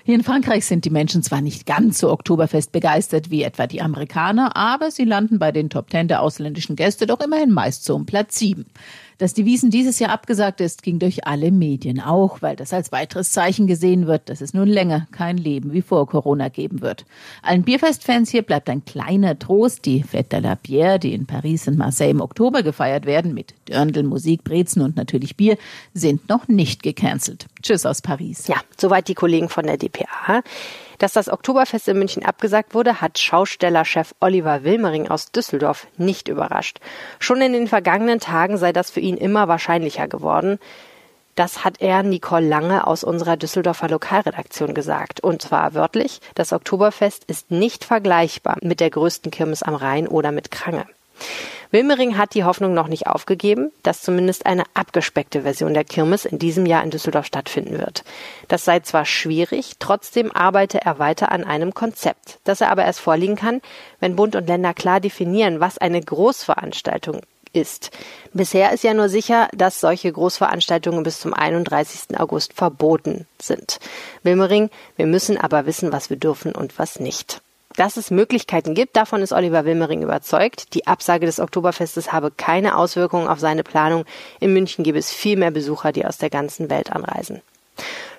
Hier 0.04 0.16
in 0.16 0.24
Frankreich 0.24 0.66
sind 0.66 0.86
die 0.86 0.90
Menschen 0.90 1.24
zwar 1.24 1.42
nicht 1.42 1.66
ganz 1.66 2.00
so 2.00 2.12
Oktoberfest 2.12 2.72
begeistert 2.72 3.30
wie 3.30 3.44
etwa 3.44 3.68
die 3.68 3.82
Amerikaner, 3.82 4.56
aber 4.56 4.92
sie 4.92 5.04
landen 5.04 5.40
bei 5.40 5.52
den 5.52 5.70
Top 5.70 5.90
Ten 5.90 6.08
der 6.08 6.22
ausländischen 6.22 6.76
Gäste 6.76 7.06
doch 7.06 7.20
immerhin 7.22 7.52
meist 7.52 7.86
so 7.86 7.96
um 7.96 8.06
Platz 8.06 8.38
sieben. 8.38 8.66
Dass 9.18 9.34
die 9.34 9.46
Wiesen 9.46 9.70
dieses 9.70 10.00
Jahr 10.00 10.12
abgesagt 10.12 10.62
ist, 10.62 10.84
ging 10.84 11.00
durch 11.00 11.26
alle 11.28 11.52
Medien 11.52 12.00
auch, 12.00 12.42
weil 12.42 12.56
das 12.56 12.74
als 12.74 12.92
weiteres 12.92 13.32
Zeichen 13.32 13.68
gesehen 13.68 14.08
wird, 14.08 14.30
dass 14.30 14.42
es 14.42 14.54
nun 14.54 14.68
länger 14.68 15.08
kein 15.12 15.38
Leben 15.38 15.74
wie 15.74 15.82
vor 15.82 16.08
Corona 16.08 16.50
geben 16.50 16.82
wird. 16.82 17.06
Allen 17.42 17.64
Bierfestfans 17.64 18.30
hier 18.30 18.42
bleibt 18.42 18.70
ein 18.70 18.86
kleiner 18.86 19.38
Trost. 19.38 19.86
Die 19.86 20.04
Fête 20.04 20.30
de 20.30 20.40
la 20.40 20.54
Bière, 20.54 20.98
die 20.98 21.14
in 21.14 21.26
Paris 21.26 21.68
und 21.68 21.78
Marseille 21.78 22.12
im 22.12 22.22
Oktober 22.22 22.64
gefeiert 22.64 23.06
werden, 23.06 23.34
mit 23.34 23.54
Dirndl, 23.70 24.04
Musik, 24.04 24.44
Brezen 24.44 24.82
und 24.82 24.96
natürlich 24.96 25.38
Bier, 25.38 25.58
sind 25.94 26.30
noch 26.30 26.48
nicht 26.48 26.84
gecancelt. 26.84 27.46
Tschüss 27.62 27.86
aus 27.86 28.02
Paris. 28.02 28.48
Ja, 28.48 28.58
soweit 28.78 29.08
die 29.08 29.16
Kollegen 29.16 29.50
von 29.50 29.66
der 29.66 29.78
DPA. 29.78 30.42
Dass 30.98 31.14
das 31.14 31.30
Oktoberfest 31.30 31.88
in 31.88 31.98
München 31.98 32.26
abgesagt 32.26 32.74
wurde, 32.74 33.02
hat 33.02 33.20
Schaustellerchef 33.20 34.14
Oliver 34.20 34.64
Wilmering 34.64 35.10
aus 35.10 35.32
Düsseldorf 35.32 35.88
nicht 35.98 36.28
überrascht. 36.28 36.80
Schon 37.20 37.42
in 37.42 37.54
den 37.54 37.68
vergangenen 37.68 38.20
Tagen 38.20 38.58
sei 38.58 38.74
das 38.74 38.92
für 38.92 39.00
ihn 39.00 39.18
immer 39.18 39.48
wahrscheinlicher 39.48 40.08
geworden. 40.08 40.60
Das 41.36 41.64
hat 41.64 41.82
er 41.82 42.04
Nicole 42.04 42.48
Lange 42.48 42.86
aus 42.86 43.04
unserer 43.04 43.38
Düsseldorfer 43.38 43.90
Lokalredaktion 43.90 44.76
gesagt. 44.76 45.20
Und 45.20 45.42
zwar 45.42 45.74
wörtlich, 45.74 46.22
das 46.36 46.54
Oktoberfest 46.54 47.24
ist 47.26 47.50
nicht 47.50 47.84
vergleichbar 47.84 48.58
mit 48.62 48.80
der 48.80 48.92
größten 48.92 49.32
Kirmes 49.32 49.64
am 49.64 49.74
Rhein 49.74 50.08
oder 50.08 50.32
mit 50.32 50.52
Krange. 50.52 50.86
Wilmering 51.74 52.20
hat 52.20 52.36
die 52.36 52.44
Hoffnung 52.44 52.76
noch 52.76 52.88
nicht 52.88 53.08
aufgegeben, 53.08 53.72
dass 53.82 54.04
zumindest 54.04 54.46
eine 54.46 54.64
abgespeckte 54.76 55.42
Version 55.42 55.74
der 55.74 55.84
Kirmes 55.84 56.24
in 56.24 56.38
diesem 56.38 56.68
Jahr 56.68 56.84
in 56.84 56.92
Düsseldorf 56.92 57.26
stattfinden 57.26 57.80
wird. 57.80 58.04
Das 58.48 58.64
sei 58.64 58.82
zwar 58.82 59.06
schwierig, 59.06 59.78
trotzdem 59.80 60.32
arbeite 60.32 60.82
er 60.82 61.00
weiter 61.00 61.32
an 61.32 61.44
einem 61.44 61.74
Konzept, 61.74 62.38
das 62.44 62.62
er 62.62 62.70
aber 62.70 62.86
erst 62.86 63.00
vorliegen 63.00 63.36
kann, 63.36 63.60
wenn 64.00 64.16
Bund 64.16 64.36
und 64.36 64.46
Länder 64.46 64.76
klar 64.76 65.00
definieren, 65.00 65.62
was 65.62 65.80
eine 65.80 66.00
Großveranstaltung 66.00 67.22
ist. 67.54 67.90
Bisher 68.34 68.72
ist 68.72 68.84
ja 68.84 68.94
nur 68.94 69.10
sicher, 69.10 69.50
dass 69.52 69.80
solche 69.80 70.12
Großveranstaltungen 70.12 71.02
bis 71.02 71.22
zum 71.22 71.34
31. 71.34 72.20
August 72.20 72.54
verboten 72.54 73.26
sind. 73.42 73.80
Wilmering, 74.22 74.70
wir 74.96 75.08
müssen 75.08 75.40
aber 75.40 75.66
wissen, 75.66 75.92
was 75.92 76.12
wir 76.12 76.18
dürfen 76.18 76.54
und 76.54 76.78
was 76.78 77.00
nicht. 77.00 77.42
Dass 77.76 77.98
es 77.98 78.12
Möglichkeiten 78.12 78.76
gibt, 78.76 78.96
davon 78.96 79.22
ist 79.22 79.34
Oliver 79.34 79.66
Wilmering 79.66 80.04
überzeugt. 80.04 80.76
Die 80.76 80.86
Absage 80.86 81.26
des 81.26 81.40
Oktoberfestes 81.40 82.14
habe 82.14 82.30
keine 82.30 82.78
Auswirkungen 82.78 83.28
auf 83.28 83.40
seine 83.40 83.64
Planung. 83.64 84.06
In 84.40 84.54
München 84.54 84.84
gebe 84.84 85.00
es 85.00 85.12
viel 85.12 85.38
mehr 85.38 85.52
Besucher, 85.52 85.92
die 85.92 86.06
aus 86.06 86.18
der 86.18 86.30
ganzen 86.30 86.70
Welt 86.70 86.92
anreisen. 86.92 87.42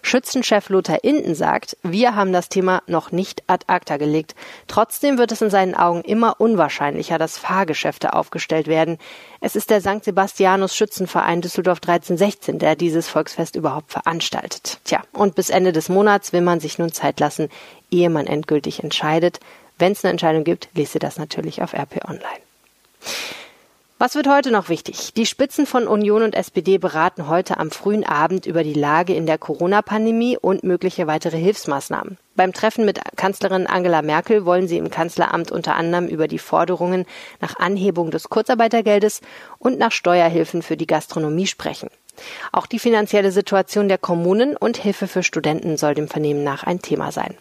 Schützenchef 0.03 0.69
Lothar 0.69 1.03
Inden 1.03 1.35
sagt, 1.35 1.79
wir 1.83 2.15
haben 2.15 2.33
das 2.33 2.51
Thema 2.51 2.83
noch 2.87 3.11
nicht 3.11 3.43
ad 3.47 3.65
acta 3.69 3.97
gelegt. 3.97 4.35
Trotzdem 4.67 5.17
wird 5.17 5.33
es 5.33 5.41
in 5.41 5.49
seinen 5.49 5.75
Augen 5.75 6.03
immer 6.03 6.41
unwahrscheinlicher, 6.41 7.19
dass 7.19 7.39
Fahrgeschäfte 7.39 8.13
aufgestellt 8.13 8.67
werden. 8.67 8.99
Es 9.41 9.57
ist 9.57 9.71
der 9.71 9.81
St. 9.81 10.05
Sebastianus 10.05 10.77
Schützenverein 10.77 11.41
Düsseldorf 11.41 11.79
1316, 11.79 12.59
der 12.59 12.77
dieses 12.77 13.09
Volksfest 13.09 13.57
überhaupt 13.57 13.93
veranstaltet. 13.93 14.79
Tja, 14.85 15.03
und 15.13 15.35
bis 15.35 15.49
Ende 15.49 15.73
des 15.73 15.89
Monats 15.89 16.33
will 16.33 16.43
man 16.43 16.61
sich 16.61 16.79
nun 16.79 16.93
Zeit 16.93 17.19
lassen, 17.19 17.49
ehe 17.91 18.11
man 18.11 18.27
endgültig 18.27 18.83
entscheidet. 18.83 19.41
Wenn 19.79 19.93
es 19.93 20.05
eine 20.05 20.13
Entscheidung 20.13 20.45
gibt, 20.45 20.69
lese 20.75 20.99
das 20.99 21.19
natürlich 21.19 21.63
auf 21.63 21.73
RP 21.73 22.05
Online. 22.09 22.45
Was 24.05 24.17
wird 24.17 24.29
heute 24.29 24.51
noch 24.51 24.69
wichtig? 24.69 25.15
Die 25.15 25.25
Spitzen 25.25 25.65
von 25.65 25.89
Union 25.89 26.23
und 26.23 26.35
SPD 26.35 26.77
beraten 26.77 27.27
heute 27.27 27.57
am 27.57 27.71
frühen 27.71 28.05
Abend 28.05 28.45
über 28.45 28.63
die 28.63 28.75
Lage 28.75 29.15
in 29.15 29.25
der 29.25 29.39
Corona-Pandemie 29.39 30.37
und 30.37 30.63
mögliche 30.63 31.07
weitere 31.07 31.39
Hilfsmaßnahmen. 31.39 32.19
Beim 32.37 32.53
Treffen 32.53 32.85
mit 32.85 33.01
Kanzlerin 33.17 33.67
Angela 33.67 34.03
Merkel 34.03 34.45
wollen 34.45 34.69
sie 34.69 34.77
im 34.77 34.91
Kanzleramt 34.91 35.51
unter 35.51 35.75
anderem 35.77 36.07
über 36.07 36.29
die 36.29 36.39
Forderungen 36.39 37.07
nach 37.41 37.57
Anhebung 37.57 38.11
des 38.11 38.29
Kurzarbeitergeldes 38.29 39.23
und 39.59 39.79
nach 39.79 39.91
Steuerhilfen 39.91 40.61
für 40.61 40.77
die 40.77 40.87
Gastronomie 40.87 41.47
sprechen. 41.47 41.89
Auch 42.53 42.67
die 42.67 42.81
finanzielle 42.81 43.33
Situation 43.33 43.89
der 43.89 43.97
Kommunen 43.97 44.55
und 44.55 44.77
Hilfe 44.77 45.09
für 45.09 45.23
Studenten 45.23 45.79
soll 45.79 45.95
dem 45.95 46.09
Vernehmen 46.09 46.45
nach 46.45 46.65
ein 46.65 46.83
Thema 46.83 47.11
sein. 47.11 47.39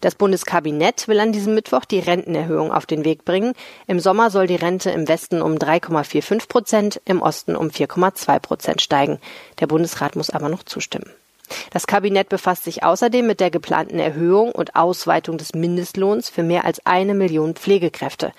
Das 0.00 0.14
Bundeskabinett 0.14 1.08
will 1.08 1.20
an 1.20 1.32
diesem 1.32 1.54
Mittwoch 1.54 1.84
die 1.84 2.00
Rentenerhöhung 2.00 2.72
auf 2.72 2.86
den 2.86 3.04
Weg 3.04 3.24
bringen. 3.24 3.54
Im 3.86 4.00
Sommer 4.00 4.30
soll 4.30 4.46
die 4.46 4.56
Rente 4.56 4.90
im 4.90 5.08
Westen 5.08 5.42
um 5.42 5.54
3,45 5.54 6.48
Prozent, 6.48 7.00
im 7.04 7.22
Osten 7.22 7.56
um 7.56 7.68
4,2 7.68 8.38
Prozent 8.40 8.82
steigen. 8.82 9.18
Der 9.60 9.66
Bundesrat 9.66 10.16
muss 10.16 10.30
aber 10.30 10.48
noch 10.48 10.62
zustimmen. 10.62 11.10
Das 11.72 11.86
Kabinett 11.86 12.28
befasst 12.28 12.64
sich 12.64 12.84
außerdem 12.84 13.26
mit 13.26 13.40
der 13.40 13.50
geplanten 13.50 13.98
Erhöhung 13.98 14.52
und 14.52 14.76
Ausweitung 14.76 15.36
des 15.36 15.54
Mindestlohns 15.54 16.30
für 16.30 16.42
mehr 16.42 16.64
als 16.64 16.84
eine 16.86 17.14
Million 17.14 17.54
Pflegekräfte. 17.54 18.32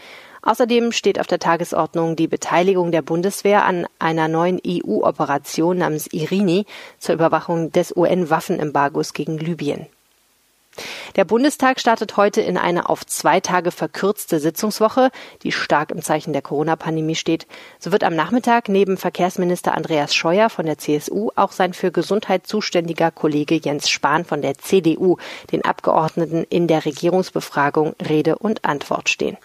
Außerdem 0.43 0.91
steht 0.91 1.19
auf 1.19 1.27
der 1.27 1.39
Tagesordnung 1.39 2.15
die 2.15 2.27
Beteiligung 2.27 2.91
der 2.91 3.03
Bundeswehr 3.03 3.63
an 3.63 3.85
einer 3.99 4.27
neuen 4.27 4.59
EU-Operation 4.65 5.77
namens 5.77 6.07
Irini 6.07 6.65
zur 6.97 7.15
Überwachung 7.15 7.71
des 7.71 7.95
UN-Waffenembargos 7.95 9.13
gegen 9.13 9.37
Libyen. 9.37 9.85
Der 11.15 11.25
Bundestag 11.25 11.79
startet 11.79 12.15
heute 12.15 12.41
in 12.41 12.57
eine 12.57 12.87
auf 12.89 13.05
zwei 13.05 13.39
Tage 13.39 13.71
verkürzte 13.71 14.39
Sitzungswoche, 14.39 15.11
die 15.43 15.51
stark 15.51 15.91
im 15.91 16.01
Zeichen 16.01 16.31
der 16.33 16.41
Corona-Pandemie 16.41 17.15
steht. 17.15 17.45
So 17.79 17.91
wird 17.91 18.03
am 18.03 18.15
Nachmittag 18.15 18.69
neben 18.69 18.97
Verkehrsminister 18.97 19.73
Andreas 19.73 20.15
Scheuer 20.15 20.49
von 20.49 20.65
der 20.65 20.77
CSU 20.77 21.29
auch 21.35 21.51
sein 21.51 21.73
für 21.73 21.91
Gesundheit 21.91 22.47
zuständiger 22.47 23.11
Kollege 23.11 23.55
Jens 23.55 23.89
Spahn 23.89 24.23
von 24.23 24.41
der 24.41 24.57
CDU 24.57 25.17
den 25.51 25.65
Abgeordneten 25.65 26.45
in 26.49 26.67
der 26.67 26.85
Regierungsbefragung 26.85 27.93
Rede 28.07 28.37
und 28.37 28.63
Antwort 28.63 29.09
stehen. 29.09 29.37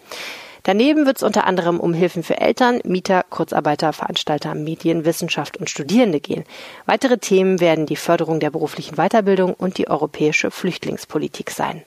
Daneben 0.67 1.07
wird 1.07 1.19
es 1.19 1.23
unter 1.23 1.45
anderem 1.45 1.79
um 1.79 1.95
Hilfen 1.95 2.25
für 2.25 2.41
Eltern, 2.41 2.81
Mieter, 2.83 3.25
Kurzarbeiter, 3.31 3.93
Veranstalter, 3.93 4.57
Medien, 4.57 5.05
Wissenschaft 5.05 5.59
und 5.59 5.71
Studierende 5.71 6.19
gehen. 6.19 6.43
Weitere 6.87 7.19
Themen 7.19 7.61
werden 7.61 7.87
die 7.87 7.95
Förderung 7.95 8.41
der 8.41 8.51
beruflichen 8.51 8.97
Weiterbildung 8.97 9.55
und 9.55 9.79
die 9.79 9.87
europäische 9.87 10.51
Flüchtlingspolitik 10.51 11.53
sein. 11.53 11.85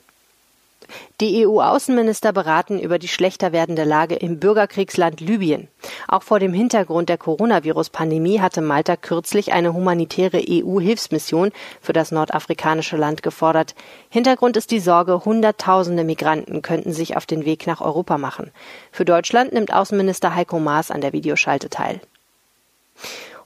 Die 1.21 1.45
EU-Außenminister 1.45 2.33
beraten 2.33 2.79
über 2.79 2.99
die 2.99 3.07
schlechter 3.07 3.51
werdende 3.51 3.83
Lage 3.83 4.15
im 4.15 4.39
Bürgerkriegsland 4.39 5.19
Libyen. 5.19 5.67
Auch 6.07 6.23
vor 6.23 6.39
dem 6.39 6.53
Hintergrund 6.53 7.09
der 7.09 7.17
Coronavirus-Pandemie 7.17 8.39
hatte 8.39 8.61
Malta 8.61 8.95
kürzlich 8.95 9.53
eine 9.53 9.73
humanitäre 9.73 10.41
EU-Hilfsmission 10.47 11.51
für 11.81 11.93
das 11.93 12.11
nordafrikanische 12.11 12.97
Land 12.97 13.23
gefordert. 13.23 13.75
Hintergrund 14.09 14.57
ist 14.57 14.71
die 14.71 14.79
Sorge, 14.79 15.25
Hunderttausende 15.25 16.03
Migranten 16.03 16.61
könnten 16.61 16.93
sich 16.93 17.17
auf 17.17 17.25
den 17.25 17.45
Weg 17.45 17.67
nach 17.67 17.81
Europa 17.81 18.17
machen. 18.17 18.51
Für 18.91 19.05
Deutschland 19.05 19.53
nimmt 19.53 19.73
Außenminister 19.73 20.35
Heiko 20.35 20.59
Maas 20.59 20.91
an 20.91 21.01
der 21.01 21.13
Videoschalte 21.13 21.69
teil. 21.69 22.01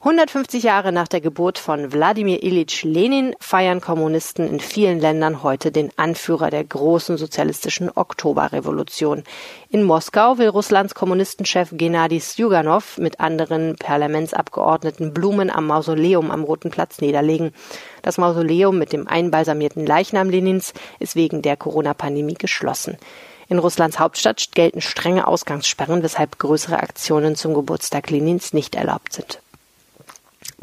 150 0.05 0.63
Jahre 0.63 0.91
nach 0.91 1.07
der 1.07 1.21
Geburt 1.21 1.57
von 1.57 1.93
Wladimir 1.93 2.43
Ilyich 2.43 2.83
Lenin 2.83 3.37
feiern 3.39 3.79
Kommunisten 3.79 4.45
in 4.45 4.59
vielen 4.59 4.99
Ländern 4.99 5.43
heute 5.43 5.71
den 5.71 5.91
Anführer 5.95 6.49
der 6.49 6.65
großen 6.65 7.15
sozialistischen 7.15 7.89
Oktoberrevolution. 7.89 9.23
In 9.69 9.83
Moskau 9.83 10.37
will 10.37 10.49
Russlands 10.49 10.93
Kommunistenchef 10.93 11.69
Gennady 11.71 12.19
Sjuganov 12.19 12.97
mit 12.97 13.21
anderen 13.21 13.77
Parlamentsabgeordneten 13.77 15.13
Blumen 15.13 15.49
am 15.49 15.67
Mausoleum 15.67 16.31
am 16.31 16.43
Roten 16.43 16.69
Platz 16.69 16.99
niederlegen. 16.99 17.53
Das 18.01 18.17
Mausoleum 18.17 18.77
mit 18.77 18.91
dem 18.91 19.07
einbalsamierten 19.07 19.85
Leichnam 19.85 20.29
Lenins 20.29 20.73
ist 20.99 21.15
wegen 21.15 21.41
der 21.41 21.55
Corona-Pandemie 21.55 22.33
geschlossen. 22.33 22.97
In 23.47 23.57
Russlands 23.57 23.99
Hauptstadt 23.99 24.49
gelten 24.51 24.81
strenge 24.81 25.27
Ausgangssperren, 25.27 26.03
weshalb 26.03 26.39
größere 26.39 26.83
Aktionen 26.83 27.37
zum 27.37 27.53
Geburtstag 27.53 28.09
Lenins 28.09 28.51
nicht 28.51 28.75
erlaubt 28.75 29.13
sind. 29.13 29.39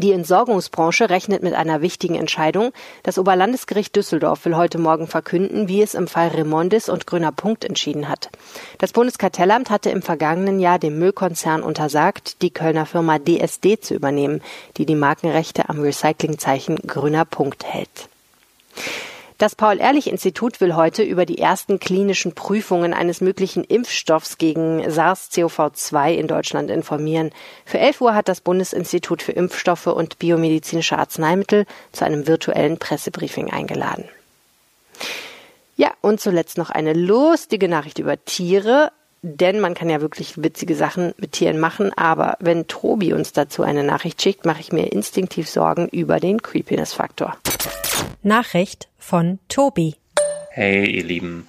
Die 0.01 0.13
Entsorgungsbranche 0.13 1.11
rechnet 1.11 1.43
mit 1.43 1.53
einer 1.53 1.83
wichtigen 1.83 2.15
Entscheidung. 2.15 2.73
Das 3.03 3.19
Oberlandesgericht 3.19 3.95
Düsseldorf 3.95 4.47
will 4.47 4.57
heute 4.57 4.79
Morgen 4.79 5.07
verkünden, 5.07 5.69
wie 5.69 5.83
es 5.83 5.93
im 5.93 6.09
Fall 6.09 6.29
Remondis 6.29 6.89
und 6.89 7.07
Grüner 7.07 7.33
Punkt 7.33 7.67
entschieden 7.67 8.09
hat. 8.09 8.31
Das 8.79 8.95
Bundeskartellamt 8.95 9.69
hatte 9.69 9.91
im 9.91 10.01
vergangenen 10.01 10.59
Jahr 10.59 10.79
dem 10.79 10.99
Müllkonzern 10.99 11.63
untersagt, 11.63 12.41
die 12.41 12.49
Kölner 12.49 12.87
Firma 12.87 13.19
DSD 13.19 13.79
zu 13.79 13.93
übernehmen, 13.93 14.41
die 14.79 14.87
die 14.87 14.95
Markenrechte 14.95 15.69
am 15.69 15.81
Recyclingzeichen 15.83 16.77
Grüner 16.87 17.27
Punkt 17.27 17.67
hält. 17.67 18.09
Das 19.41 19.55
Paul-Ehrlich-Institut 19.55 20.61
will 20.61 20.77
heute 20.77 21.03
über 21.03 21.25
die 21.25 21.39
ersten 21.39 21.81
klinischen 21.81 22.35
Prüfungen 22.35 22.93
eines 22.93 23.23
möglichen 23.23 23.65
Impfstoffs 23.65 24.37
gegen 24.37 24.83
SARS-CoV-2 24.83 26.13
in 26.13 26.27
Deutschland 26.27 26.71
informieren. 26.71 27.31
Für 27.65 27.79
11 27.79 28.03
Uhr 28.03 28.15
hat 28.15 28.29
das 28.29 28.43
Bundesinstitut 28.43 29.23
für 29.23 29.33
Impfstoffe 29.33 29.87
und 29.87 30.19
biomedizinische 30.19 30.99
Arzneimittel 30.99 31.65
zu 31.91 32.05
einem 32.05 32.27
virtuellen 32.27 32.77
Pressebriefing 32.77 33.51
eingeladen. 33.51 34.05
Ja, 35.75 35.95
und 36.03 36.21
zuletzt 36.21 36.59
noch 36.59 36.69
eine 36.69 36.93
lustige 36.93 37.71
Nachricht 37.71 37.99
über 37.99 38.23
Tiere. 38.23 38.93
Denn 39.23 39.61
man 39.61 39.75
kann 39.75 39.91
ja 39.91 40.01
wirklich 40.01 40.43
witzige 40.43 40.75
Sachen 40.75 41.13
mit 41.19 41.33
Tieren 41.33 41.61
machen, 41.61 41.93
aber 41.95 42.39
wenn 42.41 42.67
Tobi 42.69 43.13
uns 43.13 43.33
dazu 43.33 43.63
eine 43.63 43.85
Nachricht 43.85 44.23
schickt, 44.23 44.47
mache 44.47 44.61
ich 44.61 44.73
mir 44.73 44.91
instinktiv 44.91 45.49
Sorgen 45.49 45.89
über 45.89 46.21
den 46.21 46.41
Creepiness-Faktor. 46.41 47.37
Nachricht 48.23 48.89
von 48.99 49.39
Tobi. 49.49 49.97
Hey, 50.51 50.91
ihr 50.91 51.05
Lieben. 51.05 51.47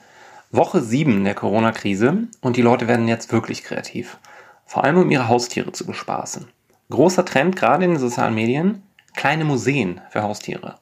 Woche 0.51 0.81
7 0.81 1.23
der 1.23 1.33
Corona-Krise 1.33 2.27
und 2.41 2.57
die 2.57 2.61
Leute 2.61 2.89
werden 2.89 3.07
jetzt 3.07 3.31
wirklich 3.31 3.63
kreativ. 3.63 4.17
Vor 4.65 4.83
allem 4.83 4.97
um 4.97 5.09
ihre 5.09 5.29
Haustiere 5.29 5.71
zu 5.71 5.85
bespaßen. 5.85 6.49
Großer 6.89 7.23
Trend 7.23 7.55
gerade 7.55 7.85
in 7.85 7.91
den 7.91 7.99
sozialen 7.99 8.35
Medien, 8.35 8.83
kleine 9.15 9.45
Museen 9.45 10.01
für 10.09 10.23
Haustiere. 10.23 10.75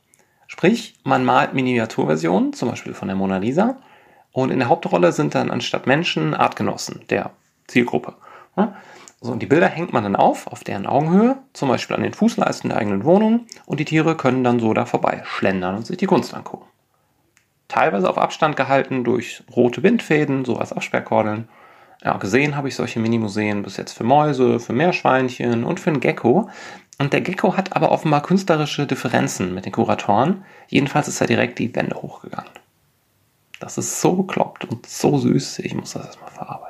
Sprich, 0.47 0.95
man 1.04 1.23
malt 1.23 1.54
Miniaturversionen, 1.54 2.54
zum 2.54 2.69
Beispiel 2.69 2.95
von 2.95 3.08
der 3.08 3.15
Mona 3.15 3.38
Lisa, 3.38 3.78
und 4.32 4.52
in 4.52 4.60
der 4.60 4.70
Hauptrolle 4.70 5.12
sind 5.12 5.36
dann 5.36 5.52
anstatt 5.52 5.88
Menschen 5.88 6.34
Artgenossen 6.34 7.02
der 7.10 7.32
Zielgruppe. 7.68 8.15
So, 9.22 9.34
und 9.34 9.42
die 9.42 9.48
Bilder 9.48 9.68
hängt 9.68 9.92
man 9.92 10.04
dann 10.04 10.15
auf, 10.15 10.48
auf 10.48 10.63
deren 10.63 10.86
Augenhöhe, 10.86 11.38
zum 11.54 11.68
Beispiel 11.68 11.96
an 11.96 12.04
den 12.04 12.13
Fußleisten 12.13 12.70
der 12.70 12.80
eigenen 12.80 13.04
Wohnung, 13.04 13.48
und 13.65 13.80
die 13.80 13.86
Tiere 13.86 14.15
können 14.15 14.44
dann 14.44 14.60
so 14.60 14.74
da 14.74 14.86
vorbei 14.86 15.24
schlendern 15.26 15.76
und 15.76 15.86
sich 15.86 15.98
die 15.98 16.06
Kunst 16.06 16.34
angucken. 16.34 16.65
Teilweise 17.68 18.10
auf 18.10 18.18
Abstand 18.18 18.56
gehalten 18.56 19.04
durch 19.04 19.44
rote 19.56 19.84
Windfäden, 19.84 20.46
so 20.46 20.58
als 20.58 20.74
Absperrkordeln. 20.74 21.50
Ja, 22.04 22.18
gesehen 22.18 22.56
habe 22.56 22.70
ich 22.70 22.76
solche 22.76 23.00
Minimuseen 23.00 23.62
bis 23.62 23.76
jetzt 23.78 23.94
für 23.94 24.06
Mäuse, 24.06 24.60
für 24.60 24.74
Meerschweinchen 24.74 25.65
und 25.65 25.80
für 25.80 25.89
einen 25.89 26.00
Gecko. 26.00 26.50
Und 26.98 27.13
der 27.13 27.22
Gecko 27.22 27.58
hat 27.58 27.76
aber 27.76 27.92
offenbar 27.92 28.24
künstlerische 28.24 28.88
Differenzen 28.88 29.54
mit 29.54 29.65
den 29.65 29.74
Kuratoren. 29.74 30.44
Jedenfalls 30.68 31.10
ist 31.10 31.22
er 31.22 31.28
direkt 31.28 31.60
die 31.60 31.76
Wände 31.76 31.96
hochgegangen. 31.98 32.50
Das 33.60 33.78
ist 33.78 34.00
so 34.00 34.13
bekloppt 34.13 34.65
und 34.65 34.86
so 34.86 35.17
süß, 35.17 35.60
ich 35.60 35.76
muss 35.76 35.93
das 35.93 36.06
erstmal 36.06 36.32
verarbeiten. 36.32 36.69